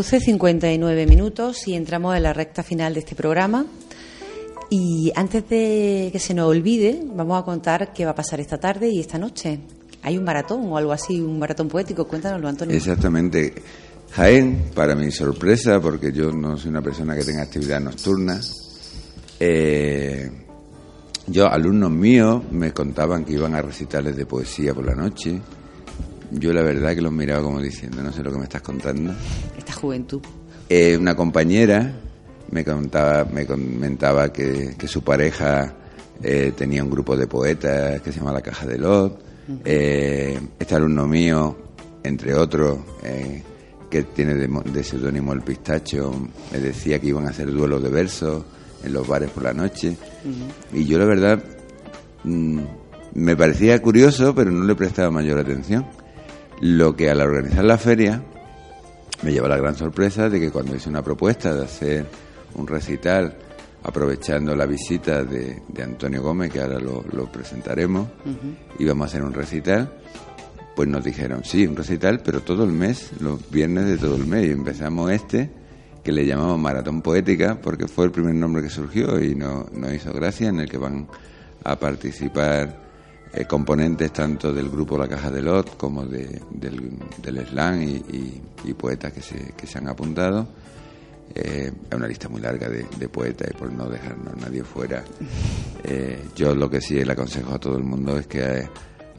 12.59 0.00 1.06
minutos 1.06 1.68
y 1.68 1.74
entramos 1.74 2.16
en 2.16 2.22
la 2.22 2.32
recta 2.32 2.62
final 2.62 2.94
de 2.94 3.00
este 3.00 3.14
programa. 3.14 3.66
Y 4.70 5.12
antes 5.14 5.46
de 5.46 6.08
que 6.10 6.18
se 6.18 6.32
nos 6.32 6.48
olvide, 6.48 7.02
vamos 7.04 7.38
a 7.38 7.44
contar 7.44 7.92
qué 7.92 8.06
va 8.06 8.12
a 8.12 8.14
pasar 8.14 8.40
esta 8.40 8.58
tarde 8.58 8.88
y 8.88 8.98
esta 8.98 9.18
noche. 9.18 9.60
Hay 10.00 10.16
un 10.16 10.24
maratón 10.24 10.72
o 10.72 10.78
algo 10.78 10.92
así, 10.92 11.20
un 11.20 11.38
maratón 11.38 11.68
poético. 11.68 12.06
Cuéntanoslo, 12.08 12.48
Antonio. 12.48 12.74
Exactamente. 12.74 13.52
Jaén, 14.12 14.70
para 14.74 14.94
mi 14.94 15.10
sorpresa, 15.10 15.78
porque 15.82 16.12
yo 16.12 16.32
no 16.32 16.56
soy 16.56 16.70
una 16.70 16.80
persona 16.80 17.14
que 17.14 17.22
tenga 17.22 17.42
actividad 17.42 17.78
nocturna, 17.78 18.40
eh, 19.38 20.30
yo, 21.26 21.46
alumnos 21.46 21.90
míos 21.90 22.42
me 22.50 22.72
contaban 22.72 23.26
que 23.26 23.34
iban 23.34 23.54
a 23.54 23.60
recitales 23.60 24.16
de 24.16 24.24
poesía 24.24 24.72
por 24.72 24.86
la 24.86 24.94
noche. 24.94 25.38
Yo 26.30 26.52
la 26.52 26.62
verdad 26.62 26.94
que 26.94 27.00
los 27.00 27.12
miraba 27.12 27.42
como 27.42 27.60
diciendo, 27.60 28.02
no 28.02 28.12
sé 28.12 28.22
lo 28.22 28.30
que 28.30 28.38
me 28.38 28.44
estás 28.44 28.62
contando. 28.62 29.12
Esta 29.56 29.72
juventud. 29.72 30.20
Eh, 30.68 30.96
una 30.96 31.16
compañera 31.16 31.92
me 32.50 32.64
contaba, 32.64 33.24
me 33.24 33.44
comentaba 33.46 34.32
que, 34.32 34.76
su 34.86 35.02
pareja 35.02 35.74
eh, 36.22 36.52
tenía 36.56 36.84
un 36.84 36.90
grupo 36.90 37.16
de 37.16 37.26
poetas 37.26 38.00
que 38.00 38.12
se 38.12 38.20
llama 38.20 38.32
La 38.32 38.40
Caja 38.40 38.66
de 38.66 38.78
Lot. 38.78 39.30
Eh, 39.64 40.38
este 40.58 40.74
alumno 40.76 41.08
mío, 41.08 41.56
entre 42.04 42.34
otros, 42.34 42.78
que 43.90 44.04
tiene 44.04 44.34
de, 44.34 44.84
seudónimo 44.84 45.32
el 45.32 45.42
pistacho, 45.42 46.14
me 46.52 46.60
decía 46.60 47.00
que 47.00 47.08
iban 47.08 47.26
a 47.26 47.30
hacer 47.30 47.50
duelos 47.50 47.82
de 47.82 47.88
versos 47.88 48.44
en 48.84 48.92
los 48.92 49.06
bares 49.06 49.30
por 49.30 49.42
la 49.42 49.52
noche. 49.52 49.96
Y 50.72 50.84
yo 50.86 50.98
la 50.98 51.04
verdad 51.04 51.42
mm, 52.22 52.60
me 53.14 53.36
parecía 53.36 53.82
curioso, 53.82 54.34
pero 54.34 54.52
no 54.52 54.64
le 54.64 54.76
prestaba 54.76 55.10
mayor 55.10 55.40
atención. 55.40 55.84
Lo 56.60 56.94
que 56.94 57.10
al 57.10 57.20
organizar 57.20 57.64
la 57.64 57.78
feria 57.78 58.22
me 59.22 59.32
lleva 59.32 59.48
la 59.48 59.56
gran 59.56 59.74
sorpresa 59.74 60.28
de 60.28 60.40
que 60.40 60.50
cuando 60.50 60.74
hice 60.74 60.88
una 60.88 61.02
propuesta 61.02 61.54
de 61.54 61.64
hacer 61.64 62.06
un 62.54 62.66
recital 62.66 63.34
aprovechando 63.82 64.54
la 64.54 64.66
visita 64.66 65.24
de, 65.24 65.62
Antonio 65.82 66.22
Gómez, 66.22 66.52
que 66.52 66.60
ahora 66.60 66.78
lo, 66.78 67.32
presentaremos, 67.32 68.08
íbamos 68.78 69.04
a 69.04 69.08
hacer 69.08 69.22
un 69.22 69.32
recital, 69.32 69.90
pues 70.76 70.88
nos 70.88 71.02
dijeron, 71.02 71.44
sí, 71.44 71.66
un 71.66 71.76
recital, 71.76 72.20
pero 72.22 72.40
todo 72.40 72.64
el 72.64 72.72
mes, 72.72 73.10
los 73.20 73.50
viernes 73.50 73.86
de 73.86 73.96
todo 73.96 74.16
el 74.16 74.26
mes, 74.26 74.46
y 74.46 74.50
empezamos 74.50 75.10
este, 75.10 75.50
que 76.04 76.12
le 76.12 76.26
llamamos 76.26 76.58
Maratón 76.58 77.02
Poética, 77.02 77.58
porque 77.60 77.88
fue 77.88 78.06
el 78.06 78.10
primer 78.10 78.34
nombre 78.34 78.62
que 78.62 78.70
surgió 78.70 79.18
y 79.22 79.34
nos 79.34 79.72
no 79.72 79.92
hizo 79.92 80.12
gracia, 80.12 80.48
en 80.48 80.60
el 80.60 80.68
que 80.68 80.78
van 80.78 81.08
a 81.64 81.76
participar 81.76 82.79
eh, 83.32 83.44
componentes 83.44 84.12
tanto 84.12 84.52
del 84.52 84.68
grupo 84.68 84.98
La 84.98 85.06
Caja 85.06 85.30
de 85.30 85.42
Lot 85.42 85.76
como 85.76 86.04
de, 86.04 86.40
del, 86.50 86.90
del 87.22 87.46
slam 87.46 87.82
y, 87.82 88.42
poetas 88.74 89.12
que 89.12 89.20
se, 89.20 89.52
que 89.56 89.66
se 89.66 89.78
han 89.78 89.88
apuntado. 89.88 90.46
Eh, 91.34 91.70
es 91.88 91.96
una 91.96 92.08
lista 92.08 92.28
muy 92.28 92.40
larga 92.40 92.68
de, 92.68 93.08
poetas 93.08 93.48
y 93.50 93.54
por 93.54 93.70
no 93.72 93.88
dejarnos 93.88 94.36
nadie 94.36 94.64
fuera. 94.64 95.04
Eh, 95.84 96.24
yo 96.34 96.54
lo 96.54 96.68
que 96.68 96.80
sí 96.80 97.04
le 97.04 97.12
aconsejo 97.12 97.54
a 97.54 97.58
todo 97.58 97.76
el 97.76 97.84
mundo 97.84 98.18
es 98.18 98.26
que 98.26 98.68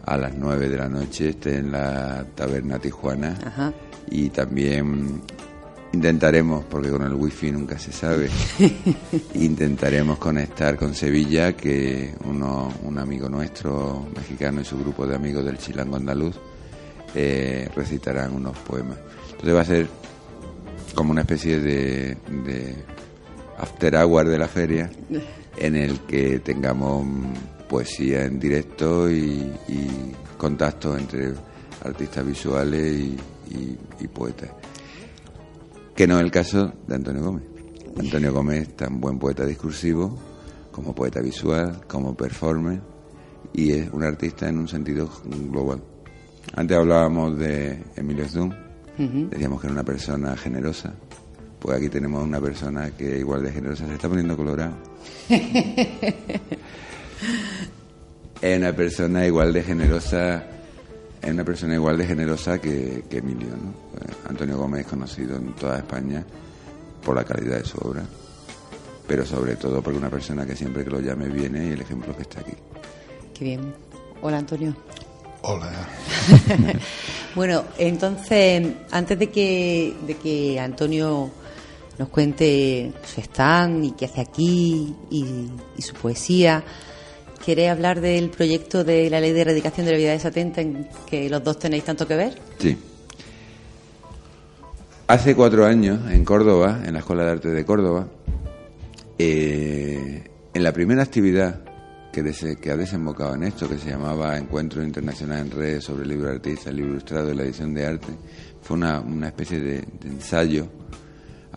a, 0.06 0.18
las 0.18 0.34
9 0.36 0.68
de 0.68 0.78
la 0.78 0.90
noche 0.90 1.30
esté 1.30 1.58
en 1.58 1.72
la 1.72 2.26
taberna 2.36 2.80
Tijuana 2.80 3.74
y 4.10 4.30
también 4.30 5.22
Intentaremos, 5.94 6.64
porque 6.66 6.90
con 6.90 7.04
el 7.04 7.14
wifi 7.14 7.52
nunca 7.52 7.78
se 7.78 7.92
sabe, 7.92 8.30
intentaremos 9.34 10.18
conectar 10.20 10.78
con 10.78 10.96
Sevilla, 10.96 11.54
que 11.54 12.16
uno, 12.24 12.72
un 12.84 12.98
amigo 12.98 13.28
nuestro 13.28 14.08
mexicano 14.16 14.62
y 14.62 14.66
su 14.66 14.80
grupo 14.80 15.06
de 15.06 15.16
amigos 15.16 15.44
del 15.44 15.58
Chilango 15.58 15.98
Andaluz 15.98 16.38
eh, 17.14 17.70
recitarán 17.76 18.34
unos 18.34 18.58
poemas. 18.60 19.00
Entonces 19.32 19.54
va 19.54 19.62
a 19.62 19.66
ser 19.66 19.88
como 20.96 21.12
una 21.12 21.22
especie 21.22 21.60
de, 21.60 22.18
de 22.46 22.76
after 23.58 23.94
hour 23.98 24.30
de 24.30 24.38
la 24.38 24.48
feria 24.48 24.90
en 25.58 25.76
el 25.76 26.00
que 26.02 26.40
tengamos 26.40 27.06
poesía 27.68 28.24
en 28.24 28.40
directo 28.40 29.12
y, 29.12 29.52
contacto 30.38 30.98
entre 30.98 31.34
artistas 31.84 32.26
visuales 32.26 33.10
y 33.50 34.08
poetas 34.08 34.50
que 35.96 36.08
no 36.08 36.18
es 36.18 36.24
el 36.24 36.32
caso 36.32 36.74
de 36.88 36.96
Antonio 36.96 37.24
Gómez. 37.24 37.44
Antonio 37.98 38.34
Gómez 38.34 38.68
es 38.68 38.76
tan 38.76 39.00
buen 39.00 39.20
poeta 39.20 39.46
discursivo 39.46 40.18
como 40.72 40.96
poeta 40.96 41.22
visual, 41.22 41.82
como 41.88 42.16
performer 42.16 42.82
y 43.54 43.74
es 43.74 43.90
un 43.92 44.04
artista 44.04 44.48
en 44.48 44.60
un 44.60 44.68
sentido 44.68 45.10
global. 45.26 45.82
Antes 46.56 46.78
hablábamos 46.78 47.38
de 47.38 47.84
Emilio 47.96 48.28
Zdun, 48.28 48.56
decíamos 49.30 49.62
que 49.62 49.68
era 49.68 49.74
una 49.74 49.84
persona 49.84 50.36
generosa, 50.38 50.94
pues 51.60 51.78
aquí 51.78 51.90
tenemos 51.90 52.24
una 52.24 52.40
persona 52.42 52.92
que 52.92 53.20
igual 53.20 53.44
de 53.44 53.52
generosa 53.52 53.86
se 53.86 53.94
está 53.94 54.08
poniendo 54.10 54.36
colorado. 54.36 54.76
es 58.42 58.58
una 58.58 58.74
persona 58.74 59.26
igual 59.28 59.54
de 59.54 59.64
generosa 59.64 60.44
es 61.22 61.30
una 61.30 61.44
persona 61.44 61.76
igual 61.76 61.98
de 61.98 62.08
generosa 62.08 62.60
que, 62.60 63.04
Emilio. 63.10 63.50
¿no? 63.50 63.70
Eh, 64.00 64.14
Antonio 64.30 64.58
Gómez 64.58 64.82
es 64.82 64.88
conocido 64.88 65.38
en 65.38 65.54
toda 65.54 65.78
España 65.78 66.26
por 67.04 67.16
la 67.16 67.24
calidad 67.24 67.58
de 67.58 67.66
su 67.66 67.78
obra, 67.78 68.04
pero 69.08 69.26
sobre 69.26 69.56
todo 69.56 69.82
porque 69.82 70.00
una 70.00 70.10
persona 70.10 70.46
que 70.46 70.56
siempre 70.56 70.84
que 70.84 70.90
lo 70.90 71.00
llame 71.00 71.28
viene 71.28 71.68
y 71.68 71.72
el 71.72 71.82
ejemplo 71.82 72.16
que 72.16 72.24
está 72.24 72.42
aquí. 72.42 72.54
Qué 73.34 73.46
bien. 73.46 73.74
Hola 74.22 74.40
Antonio. 74.40 74.76
Hola. 75.44 75.72
bueno, 77.36 77.66
entonces, 77.78 78.68
antes 78.92 79.20
de 79.20 79.30
que, 79.30 79.96
de 80.06 80.16
que 80.16 80.60
Antonio 80.60 81.30
nos 81.98 82.10
cuente 82.10 82.94
su 83.06 83.22
stand 83.22 83.86
y 83.86 83.92
qué 83.92 84.06
hace 84.06 84.22
aquí 84.22 84.96
y, 85.10 85.50
y 85.78 85.82
su 85.82 85.94
poesía, 85.96 86.64
¿Quiere 87.44 87.70
hablar 87.70 88.02
del 88.02 88.30
proyecto 88.30 88.84
de 88.84 89.10
la 89.10 89.20
ley 89.20 89.32
de 89.32 89.42
erradicación 89.42 89.86
de 89.86 89.94
la 89.94 89.98
vida 89.98 90.12
desatenta 90.12 90.62
en 90.62 90.88
que 91.08 91.30
los 91.30 91.44
dos 91.44 91.58
tenéis 91.58 91.84
tanto 91.84 92.08
que 92.08 92.16
ver? 92.16 92.38
Sí. 92.60 92.78
Hace 95.08 95.36
cuatro 95.36 95.66
años, 95.66 96.10
en 96.12 96.24
Córdoba, 96.24 96.82
en 96.86 96.94
la 96.94 97.00
Escuela 97.00 97.26
de 97.26 97.32
Arte 97.32 97.50
de 97.50 97.66
Córdoba, 97.66 98.08
eh, 99.18 100.24
en 100.54 100.64
la 100.64 100.72
primera 100.72 101.02
actividad 101.02 101.62
que, 102.14 102.24
que, 102.62 102.72
ha 102.72 102.78
desembocado 102.78 103.34
en 103.36 103.44
esto, 103.44 103.68
que 103.68 103.78
se 103.78 103.90
llamaba 103.90 104.38
Encuentro 104.38 104.84
Internacional 104.84 105.40
en 105.40 105.52
Redes 105.52 105.84
sobre 105.86 106.04
el 106.04 106.10
libro 106.10 106.30
artista, 106.30 106.70
el 106.70 106.76
libro 106.78 106.92
ilustrado 106.92 107.32
y 107.32 107.36
la 107.36 107.44
edición 107.44 107.74
de 107.74 107.86
arte, 107.86 108.14
fue 108.62 108.78
una, 108.78 109.00
una 109.00 109.28
especie 109.28 109.60
de 109.60 109.84
ensayo 110.06 110.68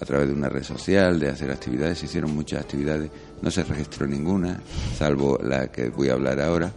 a 0.01 0.05
través 0.05 0.29
de 0.29 0.35
una 0.35 0.49
red 0.49 0.63
social, 0.63 1.21
de 1.21 1.29
hacer 1.29 1.51
actividades, 1.51 1.99
se 1.99 2.07
hicieron 2.07 2.35
muchas 2.35 2.61
actividades, 2.63 3.11
no 3.43 3.51
se 3.51 3.63
registró 3.63 4.07
ninguna, 4.07 4.61
salvo 4.97 5.39
la 5.43 5.69
que 5.69 5.89
voy 5.89 6.09
a 6.09 6.15
hablar 6.15 6.41
ahora, 6.41 6.73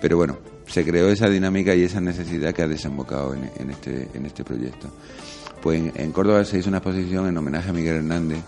pero 0.00 0.16
bueno, 0.16 0.38
se 0.66 0.84
creó 0.84 1.08
esa 1.08 1.28
dinámica 1.28 1.74
y 1.74 1.82
esa 1.82 2.00
necesidad 2.00 2.52
que 2.52 2.62
ha 2.62 2.68
desembocado 2.68 3.34
en, 3.34 3.70
este, 3.70 4.08
en 4.12 4.26
este 4.26 4.44
proyecto. 4.44 4.88
Pues 5.62 5.90
en, 5.94 6.12
Córdoba 6.12 6.44
se 6.44 6.58
hizo 6.58 6.68
una 6.68 6.78
exposición 6.78 7.26
en 7.26 7.36
homenaje 7.36 7.70
a 7.70 7.72
Miguel 7.72 7.96
Hernández, 7.96 8.40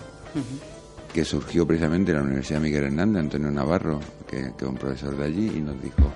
que 1.12 1.24
surgió 1.24 1.66
precisamente 1.66 2.12
en 2.12 2.18
la 2.18 2.22
Universidad 2.22 2.60
Miguel 2.60 2.84
Hernández, 2.84 3.20
Antonio 3.20 3.50
Navarro, 3.50 4.00
que, 4.28 4.52
que 4.56 4.64
es 4.64 4.70
un 4.70 4.76
profesor 4.76 5.16
de 5.16 5.24
allí, 5.24 5.50
y 5.56 5.60
nos 5.60 5.82
dijo, 5.82 6.12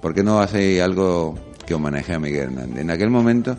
¿por 0.00 0.14
qué 0.14 0.22
no 0.24 0.40
hacéis 0.40 0.80
algo 0.80 1.38
que 1.64 1.74
homenaje 1.74 2.14
a 2.14 2.18
Miguel 2.18 2.44
Hernández? 2.44 2.78
En 2.78 2.90
aquel 2.90 3.10
momento 3.10 3.56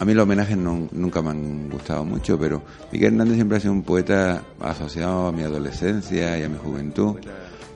a 0.00 0.04
mí 0.06 0.14
los 0.14 0.22
homenajes 0.22 0.56
nunca 0.56 1.20
me 1.20 1.28
han 1.28 1.68
gustado 1.68 2.06
mucho, 2.06 2.38
pero 2.38 2.62
Miguel 2.90 3.12
Hernández 3.12 3.34
siempre 3.34 3.58
ha 3.58 3.60
sido 3.60 3.74
un 3.74 3.82
poeta 3.82 4.42
asociado 4.58 5.26
a 5.26 5.32
mi 5.32 5.42
adolescencia 5.42 6.38
y 6.38 6.42
a 6.42 6.48
mi 6.48 6.56
juventud, 6.56 7.16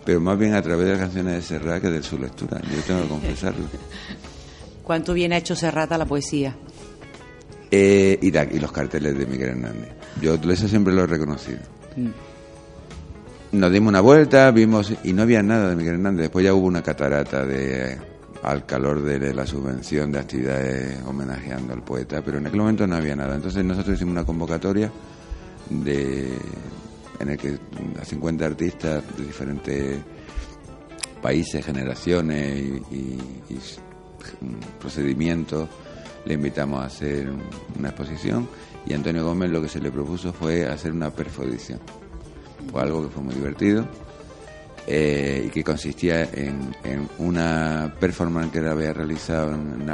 pero 0.07 0.23
más 0.23 0.39
bien 0.39 0.55
a 0.55 0.63
través 0.63 0.87
de 0.87 0.93
las 0.93 1.01
canciones 1.01 1.35
de 1.35 1.43
Serrat 1.43 1.83
que 1.83 1.91
de 1.91 2.03
su 2.03 2.19
lectura, 2.19 2.63
yo 2.63 2.81
tengo 2.87 3.03
que 3.03 3.09
confesarlo. 3.09 3.67
¿Cuánto 4.83 5.13
bien 5.13 5.35
ha 5.35 5.37
hecho 5.37 5.55
Serrat 5.55 5.93
a 5.93 5.99
la 5.99 6.07
poesía? 6.07 6.57
Eh, 7.71 8.19
y, 8.23 8.29
y, 8.29 8.59
los 8.59 8.73
carteles 8.73 9.19
de 9.19 9.27
Miguel 9.27 9.51
Hernández. 9.51 9.93
Yo 10.23 10.35
eso 10.51 10.67
siempre 10.67 10.95
lo 10.95 11.05
he 11.05 11.07
reconocido. 11.07 11.59
Mm. 11.95 13.59
Nos 13.59 13.71
dimos 13.71 13.91
una 13.91 14.01
vuelta, 14.01 14.51
vimos 14.51 14.95
y 15.05 15.13
no 15.13 15.23
había 15.23 15.43
nada 15.43 15.69
de 15.69 15.77
Miguel 15.77 15.97
Hernández. 15.97 16.23
Después 16.23 16.43
ya 16.43 16.55
hubo 16.55 16.67
una 16.67 16.83
catarata 16.83 17.45
de 17.45 18.14
al 18.45 18.67
calor 18.67 19.03
de 19.03 19.33
la 19.33 19.47
subvención 19.47 20.13
de 20.13 20.19
actividades 20.19 21.03
homenajeando 21.07 21.73
al 21.73 21.83
poeta, 21.83 22.23
pero 22.23 22.39
en 22.39 22.47
aquel 22.47 22.61
momento 22.61 22.87
no 22.87 22.97
había 22.97 23.17
nada. 23.17 23.35
Entonces 23.35 23.65
nosotros 23.65 23.97
hicimos 23.97 24.13
una 24.13 24.25
convocatoria 24.25 24.93
de 25.71 26.29
en 27.21 27.31
el 27.31 27.39
que 27.39 27.59
a 28.01 28.05
50 28.05 28.45
artistas 28.45 29.03
de 29.17 29.25
diferentes 29.25 29.99
países, 31.23 31.65
generaciones 31.65 32.61
y, 32.91 33.19
procedimientos 34.79 35.69
le 36.25 36.35
invitamos 36.35 36.83
a 36.83 36.87
hacer 36.87 37.31
una 37.79 37.89
exposición 37.89 38.49
y 38.87 38.93
Antonio 38.93 39.25
Gómez 39.25 39.51
lo 39.51 39.63
que 39.63 39.69
se 39.69 39.81
le 39.81 39.91
propuso 39.91 40.33
fue 40.33 40.67
hacer 40.67 40.93
una 40.93 41.11
perfodición. 41.11 41.81
Fue 42.71 42.83
algo 42.83 43.05
que 43.05 43.09
fue 43.09 43.23
muy 43.23 43.35
divertido 43.35 43.87
eh, 44.87 45.45
y 45.47 45.51
que 45.51 45.65
consistía 45.65 46.29
en, 46.33 46.75
una 47.19 47.95
performance 47.99 48.53
que 48.53 48.59
él 48.59 48.69
había 48.69 48.93
realizado 48.93 49.53
en, 49.53 49.89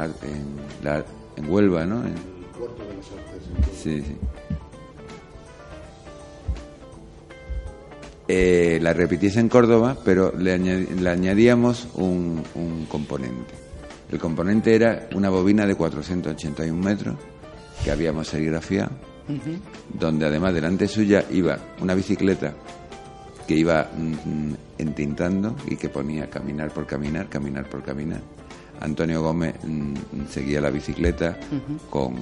en, 1.37 1.49
Huelva, 1.49 1.85
¿no? 1.85 2.03
En, 2.05 2.31
Sí, 3.81 4.01
sí. 4.01 4.15
Eh, 8.27 8.79
la 8.81 8.93
repitiese 8.93 9.39
en 9.39 9.49
Córdoba, 9.49 9.97
pero 10.05 10.31
le, 10.37 10.53
añadíamos 10.53 11.87
un, 11.95 12.43
componente. 12.87 13.53
El 14.11 14.19
componente 14.19 14.75
era 14.75 15.09
una 15.15 15.29
bobina 15.29 15.65
de 15.65 15.75
481 15.75 16.81
metros 16.81 17.15
que 17.83 17.91
habíamos 17.91 18.27
serigrafiado, 18.27 18.91
donde 19.93 20.25
además 20.25 20.53
delante 20.53 20.87
suya 20.87 21.25
iba 21.31 21.57
una 21.81 21.95
bicicleta 21.95 22.53
que 23.51 23.57
iba 23.57 23.83
mm, 23.83 24.11
mm, 24.11 24.55
entintando 24.77 25.57
y 25.67 25.75
que 25.75 25.89
ponía 25.89 26.29
caminar 26.29 26.71
por 26.71 26.87
caminar, 26.87 27.27
caminar 27.27 27.67
por 27.67 27.83
caminar. 27.83 28.21
Antonio 28.79 29.21
Gómez 29.21 29.55
mm, 29.61 29.93
seguía 30.29 30.61
la 30.61 30.69
bicicleta 30.69 31.37
con, 31.89 32.15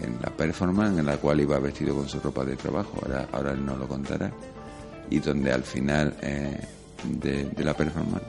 en 0.00 0.20
la 0.20 0.28
performance 0.28 0.98
en 0.98 1.06
la 1.06 1.16
cual 1.16 1.40
iba 1.40 1.58
vestido 1.58 1.94
con 1.94 2.06
su 2.10 2.20
ropa 2.20 2.44
de 2.44 2.56
trabajo, 2.56 2.92
ahora, 3.00 3.26
ahora 3.32 3.52
él 3.52 3.64
no 3.64 3.74
lo 3.78 3.88
contará 3.88 4.30
y 5.08 5.18
donde 5.18 5.50
al 5.50 5.62
final 5.62 6.14
eh, 6.20 6.60
de, 7.04 7.64
la 7.64 7.72
performance, 7.72 8.26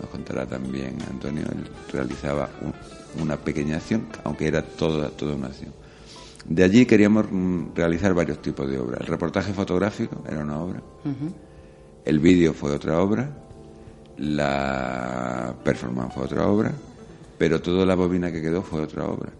nos 0.00 0.10
contará 0.10 0.44
también 0.44 0.98
Antonio, 1.08 1.44
él 1.52 1.70
realizaba 1.92 2.48
una 3.22 3.36
pequeña 3.36 3.76
acción, 3.76 4.08
aunque 4.24 4.48
era 4.48 4.62
toda, 4.62 5.08
toda 5.10 5.36
una 5.36 5.46
acción. 5.46 5.77
De 6.48 6.64
allí 6.64 6.86
queríamos 6.86 7.26
mm, 7.30 7.74
realizar 7.74 8.14
varios 8.14 8.40
tipos 8.40 8.68
de 8.68 8.78
obras. 8.78 9.00
El 9.00 9.06
reportaje 9.06 9.52
fotográfico 9.52 10.22
era 10.26 10.40
una 10.40 10.58
obra, 10.60 10.82
el 12.04 12.18
vídeo 12.20 12.54
fue 12.54 12.72
otra 12.72 13.00
obra, 13.00 13.30
la 14.16 15.54
performance 15.62 16.14
fue 16.14 16.24
otra 16.24 16.46
obra, 16.46 16.72
pero 17.36 17.60
toda 17.60 17.84
la 17.84 17.94
bobina 17.94 18.32
que 18.32 18.40
quedó 18.40 18.62
fue 18.62 18.80
otra 18.80 19.04
obra. 19.06 19.30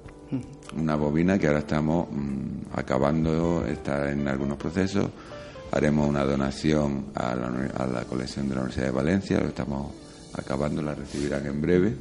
Una 0.77 0.97
bobina 0.97 1.39
que 1.39 1.47
ahora 1.47 1.61
estamos 1.61 2.09
mm, 2.11 2.77
acabando, 2.79 3.65
está 3.67 4.13
en 4.13 4.29
algunos 4.29 4.59
procesos, 4.59 5.09
haremos 5.73 6.07
una 6.07 6.25
donación 6.25 7.07
a 7.15 7.35
la, 7.35 8.05
colección 8.05 8.49
de 8.49 8.55
la 8.55 8.61
Universidad 8.61 8.87
de 8.87 8.93
Valencia, 8.93 9.41
lo 9.41 9.49
estamos 9.49 9.93
acabando, 10.35 10.83
la 10.83 10.95
recibirán 10.95 11.47
en 11.47 11.61
breve. 11.63 11.95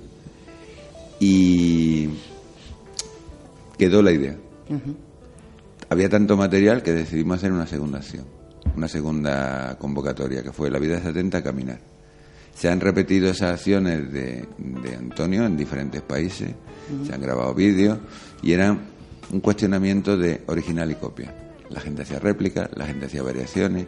Y 1.20 2.10
quedó 3.78 4.02
la 4.02 4.12
idea. 4.12 4.36
Había 5.90 6.10
tanto 6.10 6.36
material 6.36 6.84
que 6.84 6.92
decidimos 6.94 7.38
hacer 7.38 7.52
una 7.52 7.68
segunda 7.68 8.00
acción, 8.00 8.26
una 8.76 8.88
segunda 8.88 9.78
convocatoria, 9.80 10.44
que 10.44 10.52
fue 10.52 10.70
La 10.70 10.80
vida 10.80 10.98
es 10.98 11.06
atenta 11.06 11.40
a 11.40 11.44
caminar. 11.44 11.80
Se 12.54 12.70
han 12.70 12.80
repetido 12.80 13.30
esas 13.30 13.54
acciones 13.54 14.12
de, 14.12 14.48
Antonio 14.98 15.46
en 15.46 15.56
diferentes 15.56 16.02
países, 16.02 16.50
se 17.06 17.14
han 17.14 17.22
grabado 17.22 17.54
vídeos 17.54 18.00
y 18.42 18.52
eran 18.52 18.80
un 19.32 19.40
cuestionamiento 19.42 20.18
de 20.18 20.42
original 20.48 20.92
y 20.92 20.96
copia. 20.96 21.34
La 21.70 21.80
gente 21.80 22.02
hacía 22.02 22.20
réplicas, 22.20 22.70
la 22.76 22.86
gente 22.86 23.06
hacía 23.06 23.22
variaciones, 23.22 23.86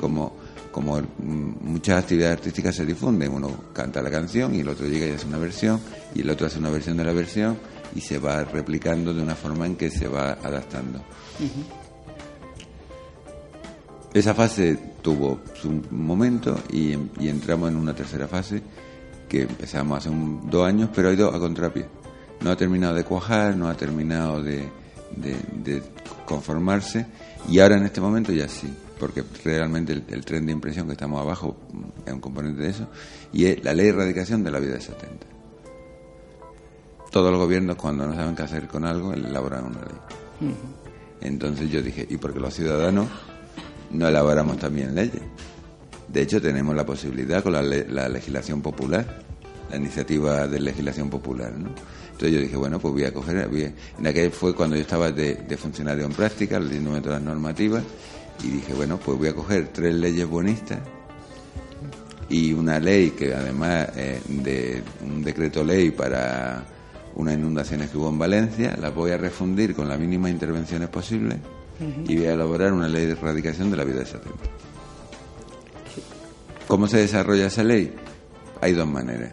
como, 0.00 0.34
como 0.72 1.00
muchas 1.18 2.02
actividades 2.02 2.38
artísticas 2.38 2.74
se 2.74 2.86
difunden, 2.86 3.32
uno 3.32 3.50
canta 3.72 4.02
la 4.02 4.10
canción 4.10 4.54
y 4.54 4.60
el 4.60 4.68
otro 4.68 4.86
llega 4.86 5.06
y 5.06 5.10
hace 5.10 5.26
una 5.26 5.38
versión, 5.38 5.80
y 6.14 6.22
el 6.22 6.30
otro 6.30 6.46
hace 6.46 6.58
una 6.58 6.70
versión 6.70 6.96
de 6.96 7.04
la 7.04 7.12
versión 7.12 7.56
y 7.96 8.00
se 8.02 8.18
va 8.18 8.44
replicando 8.44 9.14
de 9.14 9.22
una 9.22 9.34
forma 9.34 9.64
en 9.64 9.74
que 9.74 9.90
se 9.90 10.06
va 10.06 10.32
adaptando. 10.32 11.02
Esa 14.12 14.34
fase 14.34 14.78
tuvo 15.00 15.40
su 15.54 15.82
momento 15.90 16.60
y, 16.70 16.92
entramos 17.20 17.70
en 17.70 17.76
una 17.76 17.94
tercera 17.94 18.28
fase 18.28 18.62
que 19.28 19.42
empezamos 19.42 19.98
hace 19.98 20.10
dos 20.44 20.66
años, 20.66 20.90
pero 20.94 21.08
ha 21.08 21.12
ido 21.12 21.34
a 21.34 21.40
contrapié. 21.40 21.86
No 22.42 22.50
ha 22.50 22.56
terminado 22.56 22.94
de 22.94 23.04
cuajar, 23.04 23.56
no 23.56 23.68
ha 23.68 23.74
terminado 23.74 24.42
de, 24.42 24.68
de, 25.16 25.82
conformarse 26.26 27.06
y 27.48 27.60
ahora 27.60 27.76
en 27.76 27.84
este 27.84 28.00
momento 28.00 28.32
ya 28.32 28.48
sí, 28.48 28.72
porque 28.98 29.24
realmente 29.42 29.92
el, 29.92 30.24
tren 30.24 30.44
de 30.44 30.52
impresión 30.52 30.86
que 30.86 30.92
estamos 30.92 31.20
abajo 31.20 31.56
es 32.04 32.12
un 32.12 32.20
componente 32.20 32.62
de 32.62 32.70
eso 32.70 32.88
y 33.32 33.46
es 33.46 33.64
la 33.64 33.72
ley 33.72 33.86
de 33.86 33.92
erradicación 33.92 34.44
de 34.44 34.50
la 34.50 34.58
vida 34.58 34.74
de 34.74 34.80
70. 34.80 35.35
Todos 37.16 37.30
los 37.30 37.40
gobiernos 37.40 37.76
cuando 37.76 38.06
no 38.06 38.14
saben 38.14 38.36
qué 38.36 38.42
hacer 38.42 38.68
con 38.68 38.84
algo 38.84 39.14
elaboran 39.14 39.64
una 39.64 39.80
ley. 39.80 40.54
Entonces 41.22 41.70
yo 41.70 41.80
dije, 41.80 42.06
¿y 42.10 42.18
porque 42.18 42.38
los 42.38 42.52
ciudadanos 42.52 43.08
no 43.90 44.06
elaboramos 44.06 44.58
también 44.58 44.94
leyes? 44.94 45.22
De 46.08 46.20
hecho 46.20 46.42
tenemos 46.42 46.76
la 46.76 46.84
posibilidad 46.84 47.42
con 47.42 47.54
la, 47.54 47.62
la 47.62 48.10
legislación 48.10 48.60
popular, 48.60 49.22
la 49.70 49.76
iniciativa 49.78 50.46
de 50.46 50.60
legislación 50.60 51.08
popular, 51.08 51.52
¿no? 51.56 51.70
Entonces 52.12 52.32
yo 52.32 52.38
dije, 52.38 52.56
bueno, 52.58 52.78
pues 52.78 52.92
voy 52.92 53.04
a 53.04 53.14
coger, 53.14 53.48
en 53.98 54.06
aquel 54.06 54.30
fue 54.30 54.54
cuando 54.54 54.76
yo 54.76 54.82
estaba 54.82 55.10
de, 55.10 55.56
funcionario 55.56 56.04
en 56.04 56.12
práctica, 56.12 56.60
leyéndome 56.60 57.00
todas 57.00 57.22
las 57.22 57.30
normativas, 57.30 57.82
y 58.44 58.48
dije, 58.48 58.74
bueno, 58.74 58.98
pues 58.98 59.16
voy 59.16 59.28
a 59.28 59.34
coger 59.34 59.68
tres 59.72 59.94
leyes 59.94 60.28
buenistas 60.28 60.80
y 62.28 62.52
una 62.52 62.78
ley 62.78 63.12
que 63.12 63.32
además 63.32 63.88
eh, 63.96 64.20
de 64.28 64.82
un 65.00 65.24
decreto 65.24 65.64
ley 65.64 65.92
para 65.92 66.75
unas 67.16 67.34
inundaciones 67.34 67.90
que 67.90 67.96
hubo 67.98 68.10
en 68.10 68.18
Valencia, 68.18 68.76
las 68.80 68.94
voy 68.94 69.10
a 69.10 69.16
refundir 69.16 69.74
con 69.74 69.88
las 69.88 69.98
mínimas 69.98 70.30
intervenciones 70.30 70.88
posibles 70.88 71.38
y 72.06 72.16
voy 72.16 72.26
a 72.26 72.34
elaborar 72.34 72.72
una 72.72 72.88
ley 72.88 73.06
de 73.06 73.12
erradicación 73.12 73.70
de 73.70 73.76
la 73.76 73.84
vida 73.84 74.00
de 74.00 74.06
satélite. 74.06 74.50
¿Cómo 76.68 76.86
se 76.86 76.98
desarrolla 76.98 77.46
esa 77.46 77.64
ley? 77.64 77.94
Hay 78.60 78.72
dos 78.72 78.86
maneras. 78.86 79.32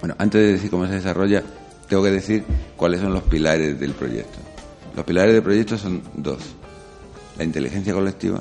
Bueno, 0.00 0.14
antes 0.18 0.40
de 0.40 0.52
decir 0.52 0.70
cómo 0.70 0.86
se 0.86 0.94
desarrolla, 0.94 1.42
tengo 1.88 2.02
que 2.02 2.10
decir 2.10 2.44
cuáles 2.76 3.00
son 3.00 3.12
los 3.12 3.22
pilares 3.22 3.78
del 3.80 3.92
proyecto. 3.92 4.38
Los 4.94 5.04
pilares 5.04 5.32
del 5.32 5.42
proyecto 5.42 5.78
son 5.78 6.02
dos. 6.14 6.38
La 7.38 7.44
inteligencia 7.44 7.94
colectiva. 7.94 8.40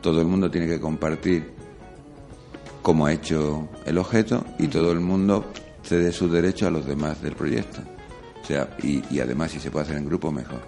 Todo 0.00 0.20
el 0.20 0.26
mundo 0.26 0.50
tiene 0.50 0.66
que 0.66 0.80
compartir 0.80 1.52
cómo 2.80 3.06
ha 3.06 3.12
hecho 3.12 3.68
el 3.84 3.98
objeto 3.98 4.44
y 4.58 4.66
todo 4.66 4.90
el 4.90 5.00
mundo 5.00 5.44
cede 5.92 6.10
sus 6.12 6.32
derechos 6.32 6.68
a 6.68 6.70
los 6.70 6.86
demás 6.86 7.20
del 7.20 7.34
proyecto. 7.34 7.82
O 8.42 8.46
sea, 8.46 8.76
y, 8.82 9.20
además 9.20 9.50
si 9.50 9.60
se 9.60 9.70
puede 9.70 9.84
hacer 9.84 9.98
en 9.98 10.06
grupo, 10.06 10.32
mejor. 10.32 10.62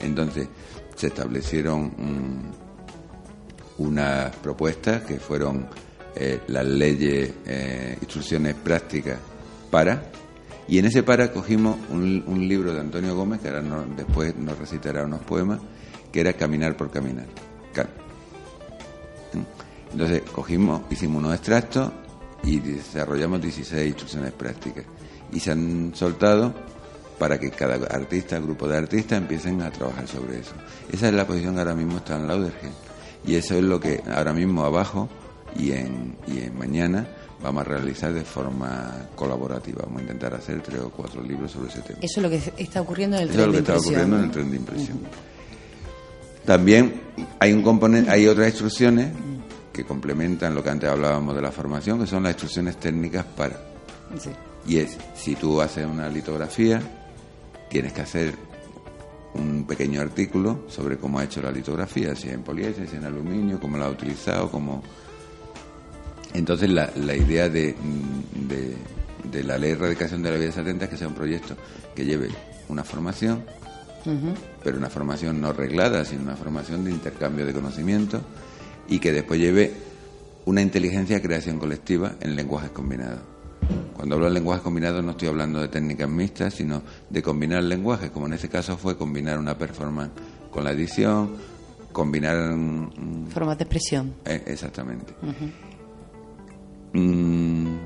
Entonces, 0.00 0.48
se 0.96 1.06
establecieron 1.06 1.86
mm, 1.96 3.82
unas 3.82 4.34
propuestas 4.36 5.02
que 5.02 5.20
fueron 5.20 5.68
eh, 6.16 6.40
las 6.48 6.66
leyes, 6.66 7.32
eh, 7.46 7.96
instrucciones 8.00 8.54
prácticas 8.54 9.18
para 9.70 10.02
y 10.66 10.78
en 10.78 10.84
ese 10.86 11.02
para 11.02 11.32
cogimos 11.32 11.76
un, 11.88 12.48
libro 12.48 12.74
de 12.74 12.80
Antonio 12.80 13.16
Gómez, 13.16 13.40
que 13.40 13.48
ahora 13.48 13.62
después 13.96 14.36
nos 14.36 14.58
recitará 14.58 15.04
unos 15.04 15.22
poemas, 15.22 15.60
que 16.12 16.20
era 16.20 16.34
Caminar 16.34 16.76
por 16.76 16.90
Caminar. 16.90 17.26
Entonces 19.92 20.20
cogimos, 20.30 20.82
hicimos 20.90 21.22
unos 21.22 21.34
extractos 21.34 21.90
y 22.42 22.60
desarrollamos 22.60 23.40
16 23.42 23.86
instrucciones 23.86 24.32
prácticas. 24.32 24.84
Y 25.32 25.40
se 25.40 25.50
han 25.50 25.92
soltado 25.94 26.54
para 27.18 27.38
que 27.38 27.50
cada 27.50 27.74
artista, 27.86 28.38
grupo 28.38 28.68
de 28.68 28.76
artistas, 28.76 29.18
empiecen 29.18 29.60
a 29.62 29.70
trabajar 29.70 30.06
sobre 30.06 30.38
eso. 30.38 30.52
Esa 30.90 31.08
es 31.08 31.14
la 31.14 31.26
posición 31.26 31.54
que 31.54 31.60
ahora 31.60 31.74
mismo 31.74 31.98
está 31.98 32.16
en 32.16 32.26
Laudergen. 32.26 32.70
Y 33.26 33.34
eso 33.34 33.56
es 33.56 33.62
lo 33.62 33.80
que 33.80 34.02
ahora 34.10 34.32
mismo 34.32 34.64
abajo 34.64 35.08
y 35.56 35.72
en, 35.72 36.16
y 36.26 36.38
en 36.38 36.56
mañana 36.56 37.06
vamos 37.42 37.62
a 37.62 37.64
realizar 37.64 38.12
de 38.12 38.24
forma 38.24 39.08
colaborativa. 39.14 39.82
Vamos 39.84 40.00
a 40.00 40.02
intentar 40.02 40.34
hacer 40.34 40.62
tres 40.62 40.80
o 40.80 40.90
cuatro 40.90 41.22
libros 41.22 41.50
sobre 41.50 41.68
ese 41.68 41.82
tema. 41.82 41.98
Eso 42.00 42.20
es 42.20 42.22
lo 42.22 42.30
que 42.30 42.52
está 42.56 42.80
ocurriendo 42.80 43.16
en 43.16 43.24
el 43.24 43.30
tren 43.30 43.50
de 43.50 43.58
impresión. 43.58 43.58
Eso 43.58 43.58
es 43.58 43.66
lo 43.66 43.66
que 43.66 43.72
está 43.72 43.76
ocurriendo 43.76 44.18
en 44.18 44.24
el 44.24 44.30
tren 44.30 44.50
de 44.50 44.56
impresión. 44.56 44.98
También 46.44 47.02
hay 47.40 47.52
un 47.52 47.62
componente, 47.62 48.10
hay 48.10 48.26
otras 48.26 48.48
instrucciones 48.48 49.08
que 49.78 49.84
complementan 49.84 50.56
lo 50.56 50.62
que 50.64 50.70
antes 50.70 50.90
hablábamos 50.90 51.36
de 51.36 51.40
la 51.40 51.52
formación, 51.52 52.00
que 52.00 52.06
son 52.08 52.24
las 52.24 52.32
instrucciones 52.32 52.78
técnicas 52.78 53.24
para. 53.24 53.60
Y 54.66 54.78
es, 54.78 54.98
si 55.14 55.36
tú 55.36 55.60
haces 55.60 55.86
una 55.86 56.08
litografía, 56.08 56.82
tienes 57.70 57.92
que 57.92 58.00
hacer 58.00 58.34
un 59.34 59.64
pequeño 59.68 60.00
artículo 60.00 60.64
sobre 60.66 60.96
cómo 60.96 61.20
ha 61.20 61.24
hecho 61.24 61.40
la 61.40 61.52
litografía, 61.52 62.16
si 62.16 62.28
en 62.28 62.42
poliéster, 62.42 62.88
si 62.88 62.96
en 62.96 63.04
aluminio, 63.04 63.60
cómo 63.60 63.78
la 63.78 63.86
ha 63.86 63.90
utilizado, 63.90 64.50
cómo. 64.50 64.82
Entonces 66.34 66.68
la, 66.70 66.90
la 66.96 67.14
idea 67.14 67.48
de, 67.48 67.76
de, 69.30 69.44
la 69.44 69.58
ley 69.58 69.70
de 69.70 69.76
erradicación 69.76 70.24
de 70.24 70.32
la 70.32 70.38
vida 70.38 70.50
satélite 70.50 70.86
es 70.86 70.90
que 70.90 70.96
sea 70.96 71.06
un 71.06 71.14
proyecto 71.14 71.56
que 71.94 72.04
lleve 72.04 72.30
una 72.68 72.82
formación, 72.82 73.44
pero 74.64 74.76
una 74.76 74.90
formación 74.90 75.40
no 75.40 75.52
reglada, 75.52 76.04
sino 76.04 76.22
una 76.22 76.34
formación 76.34 76.84
de 76.84 76.90
intercambio 76.90 77.46
de 77.46 77.52
conocimiento 77.52 78.20
y 78.88 78.98
que 78.98 79.12
después 79.12 79.38
lleve 79.38 79.72
una 80.46 80.62
inteligencia 80.62 81.16
de 81.16 81.22
creación 81.22 81.58
colectiva 81.58 82.14
en 82.20 82.34
lenguajes 82.34 82.70
combinados. 82.70 83.20
Cuando 83.94 84.14
hablo 84.14 84.26
de 84.28 84.32
lenguajes 84.32 84.62
combinados 84.62 85.04
no 85.04 85.10
estoy 85.10 85.28
hablando 85.28 85.60
de 85.60 85.68
técnicas 85.68 86.08
mixtas, 86.08 86.54
sino 86.54 86.82
de 87.10 87.22
combinar 87.22 87.62
lenguajes, 87.62 88.10
como 88.10 88.26
en 88.26 88.34
este 88.34 88.48
caso 88.48 88.76
fue 88.76 88.96
combinar 88.96 89.38
una 89.38 89.58
performance 89.58 90.12
con 90.50 90.64
la 90.64 90.72
edición, 90.72 91.36
combinar... 91.92 92.56
Formas 93.28 93.58
de 93.58 93.64
expresión. 93.64 94.14
Eh, 94.24 94.42
exactamente. 94.46 95.12
Mm, 96.94 97.76